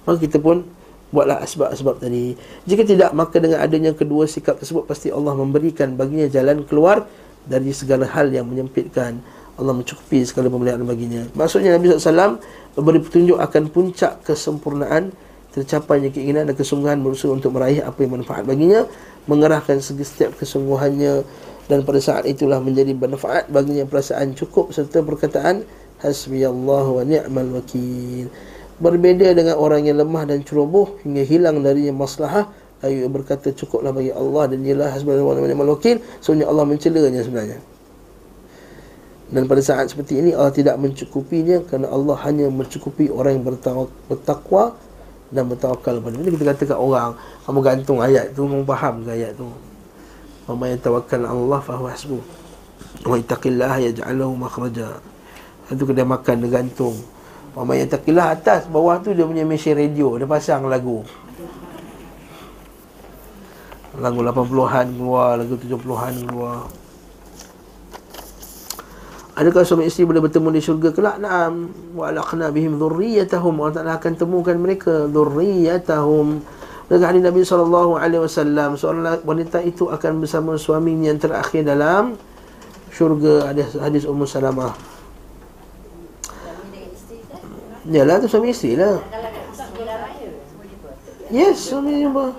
[0.08, 0.64] Maka kita pun
[1.10, 2.34] buatlah asbab-asbab tadi.
[2.66, 7.06] Jika tidak, maka dengan adanya kedua sikap tersebut, pasti Allah memberikan baginya jalan keluar
[7.46, 9.18] dari segala hal yang menyempitkan
[9.60, 11.22] Allah mencukupi segala pemeliharaan baginya.
[11.36, 12.40] Maksudnya Nabi SAW
[12.80, 15.12] memberi petunjuk akan puncak kesempurnaan
[15.50, 18.86] tercapainya keinginan dan kesungguhan berusaha untuk meraih apa yang manfaat baginya,
[19.26, 21.26] mengerahkan segi setiap kesungguhannya
[21.66, 25.66] dan pada saat itulah menjadi manfaat baginya perasaan cukup serta perkataan
[26.00, 28.30] hasbiyallah wa ni'mal wakil.
[28.80, 32.48] Berbeza dengan orang yang lemah dan ceroboh hingga hilang darinya maslahah
[32.80, 36.00] Ayu berkata cukuplah bagi Allah dan ialah hasbiyallah wa ni'mal wakil.
[36.24, 37.58] Sebenarnya Allah mencelanya sebenarnya.
[39.30, 43.44] Dan pada saat seperti ini Allah tidak mencukupinya kerana Allah hanya mencukupi orang yang
[44.08, 44.74] bertakwa
[45.30, 47.14] dan bertawakal pada Jadi kita kata kat orang
[47.46, 49.46] kamu gantung ayat tu kamu faham ke ayat tu.
[50.48, 52.24] Wa may tawakkal Allah fa huwa hasbuh.
[53.04, 54.98] Wa ittaqillah yaj'alahu makhraja.
[55.68, 56.96] Itu kena makan dia gantung.
[57.50, 61.02] Wa may yattaqillah atas bawah tu dia punya mesin radio dia pasang lagu.
[63.98, 66.70] Lagu 80-an keluar, lagu 70-an keluar.
[69.40, 71.16] Adakah suami isteri boleh bertemu di syurga kelak?
[71.16, 71.72] Naam.
[71.96, 73.56] Wa alaqna bihim dhurriyyatahum.
[73.62, 76.44] Allah Ta'ala akan temukan mereka dhurriyyatahum.
[76.90, 77.40] Dengan hadis Nabi
[78.20, 82.20] wasallam, seorang wanita itu akan bersama suaminya yang terakhir dalam
[82.92, 83.54] syurga.
[83.54, 84.89] Hadis hadis Ummu Salamah.
[87.88, 89.00] Yalah tu suami isteri lah.
[91.32, 92.36] Yes, suami jumpa.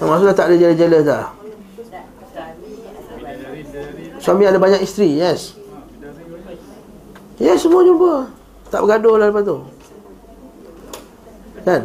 [0.00, 1.26] Maksudnya tak ada jala-jala tak?
[4.20, 5.58] Suami ada banyak isteri, yes.
[7.36, 8.28] Yes, semua jumpa.
[8.72, 9.58] Tak bergaduh lah lepas tu.
[11.64, 11.82] Kan?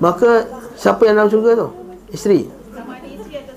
[0.00, 0.30] Maka
[0.78, 1.68] siapa yang dalam syurga tu?
[2.10, 2.48] Isteri.
[2.72, 3.54] Sama ada isteri atau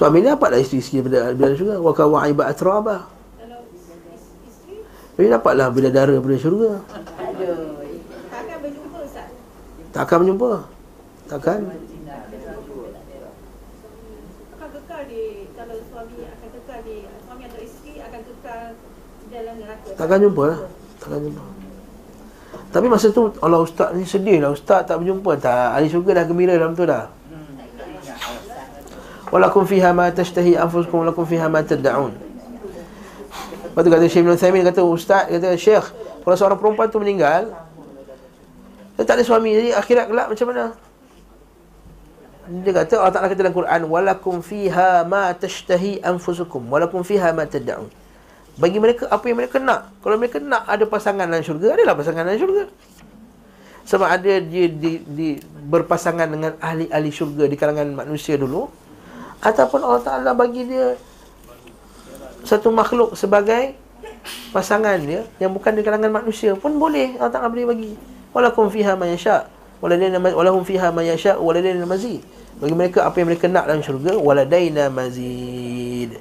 [0.00, 0.24] suami.
[0.24, 1.76] Ni dapatlah isteri-isteri pada dalam syurga.
[1.76, 2.96] Wa kawaiba atraba.
[3.36, 4.80] Kalau isteri,
[5.20, 6.80] Jadi dapatlah bidadara pada syurga.
[8.32, 9.28] takkan berjumpa Ustaz.
[9.92, 10.50] Takkan berjumpa.
[11.28, 11.58] Takkan.
[14.56, 15.22] Akan kekal di,
[15.52, 18.62] kalau suami akan kekal di, suami atau isteri akan kekal
[19.20, 19.88] di dalam neraka.
[20.00, 20.60] Takkan jumpa lah.
[20.96, 21.44] Takkan jumpa.
[22.70, 26.24] Tapi masa tu Allah ustaz ni sedih lah Ustaz tak berjumpa tak Ahli syurga dah
[26.26, 27.10] gembira dalam tu dah
[29.30, 32.14] Walakum fiha ma tashtahi anfusukum Walakum fiha ma tada'un
[33.70, 35.86] Lepas tu kata Syekh Ibn Thaymin kata Ustaz kata Syekh
[36.26, 37.54] Kalau seorang perempuan tu meninggal
[38.98, 40.64] Dia tak ada suami Jadi akhirat kelak macam mana
[42.50, 47.46] dia kata Allah Ta'ala kata dalam Quran Walakum fiha ma tashtahi anfusukum Walakum fiha ma
[47.46, 47.86] tada'un
[48.60, 49.88] bagi mereka apa yang mereka nak.
[50.04, 52.64] Kalau mereka nak ada pasangan dalam syurga, adalah pasangan dalam syurga.
[53.88, 58.68] Sebab ada dia di, di berpasangan dengan ahli-ahli syurga di kalangan manusia dulu
[59.40, 60.96] ataupun Allah Taala bagi dia
[62.44, 63.76] satu makhluk sebagai
[64.52, 67.92] pasangan dia yang bukan di kalangan manusia pun boleh Allah Taala boleh bagi.
[68.30, 69.50] Walakum fiha ma yasha.
[69.80, 72.20] Waladaina walahum fiha ma yasha waladaina mazid.
[72.60, 76.20] Bagi mereka apa yang mereka nak dalam syurga, waladaina mazid.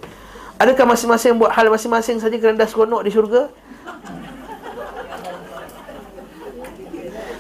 [0.56, 3.52] Adakah masing-masing buat hal masing-masing saja kerana dah seronok di syurga?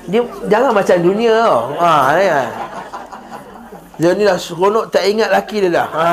[0.10, 1.60] Dia jangan macam dunia tau.
[1.80, 2.41] Ha, ya.
[3.99, 5.88] Dia ni dah seronok tak ingat laki dia dah.
[5.91, 6.11] Ha.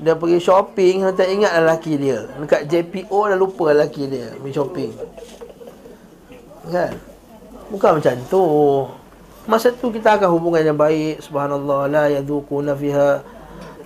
[0.00, 2.24] Dia pergi shopping tak ingat lah laki dia.
[2.40, 4.90] Dekat JPO dah lupa laki dia pergi shopping.
[6.72, 6.96] Kan?
[7.68, 8.44] Bukan macam tu.
[9.44, 11.20] Masa tu kita akan hubungan yang baik.
[11.20, 13.36] Subhanallah la yadhuquna fiha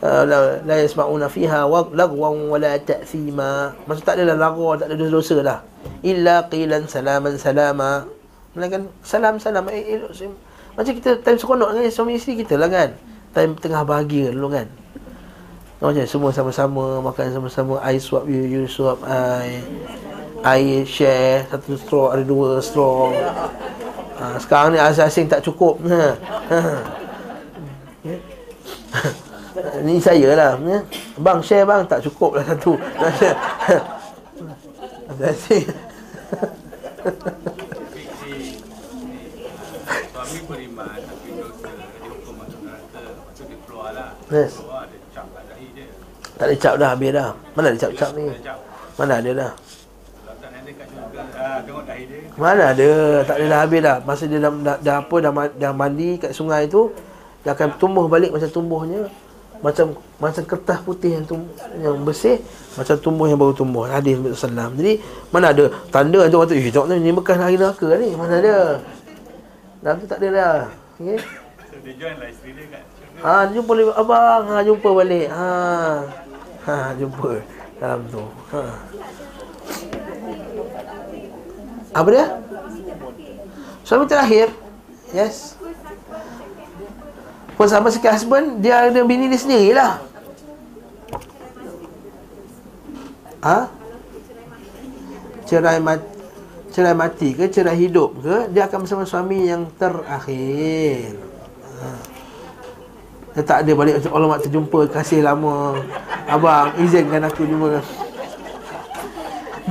[0.03, 1.63] Uh, la, la yasma'una fiha
[1.95, 5.59] lagwan wala ta'thima maksud tak ada lagu tak ada dosa-dosa lah
[6.03, 8.11] illa qilan salaman salama
[8.51, 10.33] melainkan salam salam eh, eh, eh,
[10.73, 12.91] macam kita time seronok dengan suami isteri kita lah kan.
[13.33, 14.69] Time tengah bahagia dulu kan.
[15.83, 19.59] Macam semua sama-sama makan sama-sama I swap you you swap I
[20.43, 23.11] I share satu straw ada dua straw.
[24.23, 25.83] Ha, sekarang ni asing-asing tak cukup.
[25.91, 26.15] Ha.
[26.51, 26.61] Ha.
[29.87, 30.79] Ni saya lah ya.
[31.21, 32.79] Bang share bang Tak cukup lah satu.
[35.23, 35.63] Kasih
[40.13, 43.01] Suami beriman tapi dosa dia hukum masuk neraka.
[43.05, 44.17] Lepas tu dia keluar lah.
[44.33, 44.53] Yes.
[46.41, 47.29] Tak ada cap dah habis dah.
[47.53, 48.25] Mana ada cap-cap ni.
[48.97, 49.53] Mana ada dah?
[49.53, 49.55] Ah.
[52.41, 52.89] Mana ada?
[53.29, 53.97] Tak ada dah habis dah.
[54.09, 56.89] Masa dia dah, dah, dah apa dah, dah mandi kat sungai tu
[57.45, 59.13] Dia akan tumbuh balik macam tumbuhnya.
[59.63, 61.47] Macam macam kertas putih yang tum,
[61.79, 62.43] yang bersih
[62.75, 63.87] macam tumbuh yang baru tumbuh.
[63.87, 64.99] Hadis Nabi sallam jadi
[65.31, 68.11] mana ada tanda tu kata eh tengok ni bekas hari neraka ni.
[68.19, 68.83] Mana ada?
[69.79, 70.59] Dalam tu tak ada dah.
[70.99, 71.19] Okey?
[71.83, 72.92] Dia join lah isteri dia kat.
[73.23, 74.43] Ha jumpa balik abang.
[74.51, 75.29] Ha jumpa balik.
[75.31, 75.51] Ha.
[76.67, 77.31] Ha jumpa.
[77.79, 78.23] Dalam tu.
[78.51, 78.63] Ha.
[81.93, 82.27] Apa dia?
[83.83, 84.49] Suami terakhir.
[85.13, 85.59] Yes.
[87.53, 90.01] Pun sama sekali husband Dia ada bini dia sendirilah.
[93.45, 93.69] Ha?
[95.45, 96.09] Cerai mati
[96.73, 101.13] Cerai mati ke cerai hidup ke Dia akan bersama suami yang terakhir.
[101.83, 102.12] Ha.
[103.33, 105.81] Dia tak ada balik Allah mak terjumpa Kasih lama.
[106.29, 107.81] Abang izinkan aku jumpa.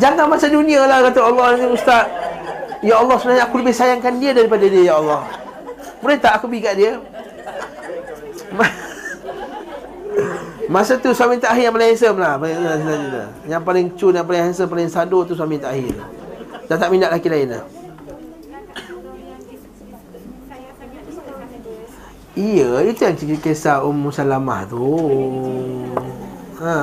[0.02, 2.06] Jangan macam dunia lah Kata Allah ni ustaz.
[2.82, 5.22] Ya Allah sebenarnya aku lebih sayangkan dia Daripada dia ya Allah.
[6.02, 6.94] Boleh tak aku pergi kat dia?
[10.72, 12.40] Masa tu suami terakhir yang paling handsome lah.
[13.46, 15.94] Yang paling cun, yang paling handsome, paling sado tu suami terakhir
[16.66, 17.81] Dah tak minat lelaki lain lah
[22.32, 24.88] Iya, itu yang cerita kisah Ummu Salamah tu
[26.64, 26.76] ha.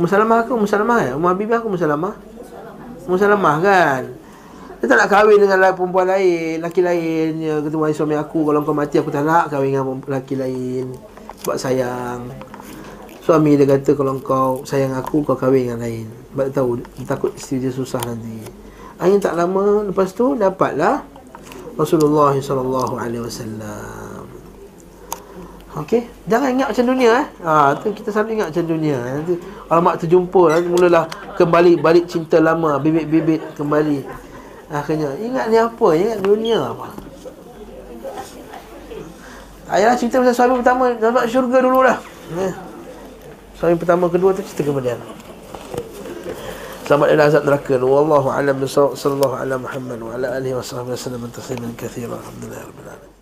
[0.00, 1.12] Ummu Salamah aku, Ummu Salamah ya?
[1.16, 2.14] Ummu Habibah aku, Ummu Salamah
[3.04, 4.02] Ummu Salamah kan
[4.80, 8.72] Dia tak nak kahwin dengan perempuan lain Lelaki lain ya, wahai suami aku Kalau kau
[8.72, 10.88] mati aku tak nak kahwin dengan lelaki lain
[11.44, 12.24] Sebab sayang
[13.30, 16.10] Suami dia kata kalau kau sayang aku kau kahwin dengan lain.
[16.32, 18.42] Sebab dia tahu dia takut isteri dia susah nanti.
[18.98, 21.06] Akhirnya tak lama lepas tu dapatlah
[21.78, 24.09] Rasulullah wasallam.
[25.70, 27.26] Okey, jangan ingat macam dunia eh.
[27.46, 28.98] Ha, tu kita selalu ingat macam dunia.
[28.98, 29.34] Nanti
[29.70, 31.04] alamak terjumpa nanti mulalah
[31.38, 34.02] kembali balik cinta lama, bibit-bibit kembali.
[34.66, 35.88] Akhirnya ingat ni apa?
[35.94, 36.90] Ingat dunia apa?
[39.70, 41.98] Ayah cerita pasal suami pertama dapat syurga dulu dah.
[42.34, 42.54] Eh.
[43.54, 44.98] Suami pertama kedua tu cerita kemudian.
[46.90, 47.78] Selamat dari azab neraka.
[47.78, 48.98] Wallahu a'lam bishawab.
[48.98, 52.18] Sallallahu ala Muhammad wa ala alihi wa sahbihi wasallam tasliman katsiran.
[52.18, 53.19] Alhamdulillah rabbil alamin.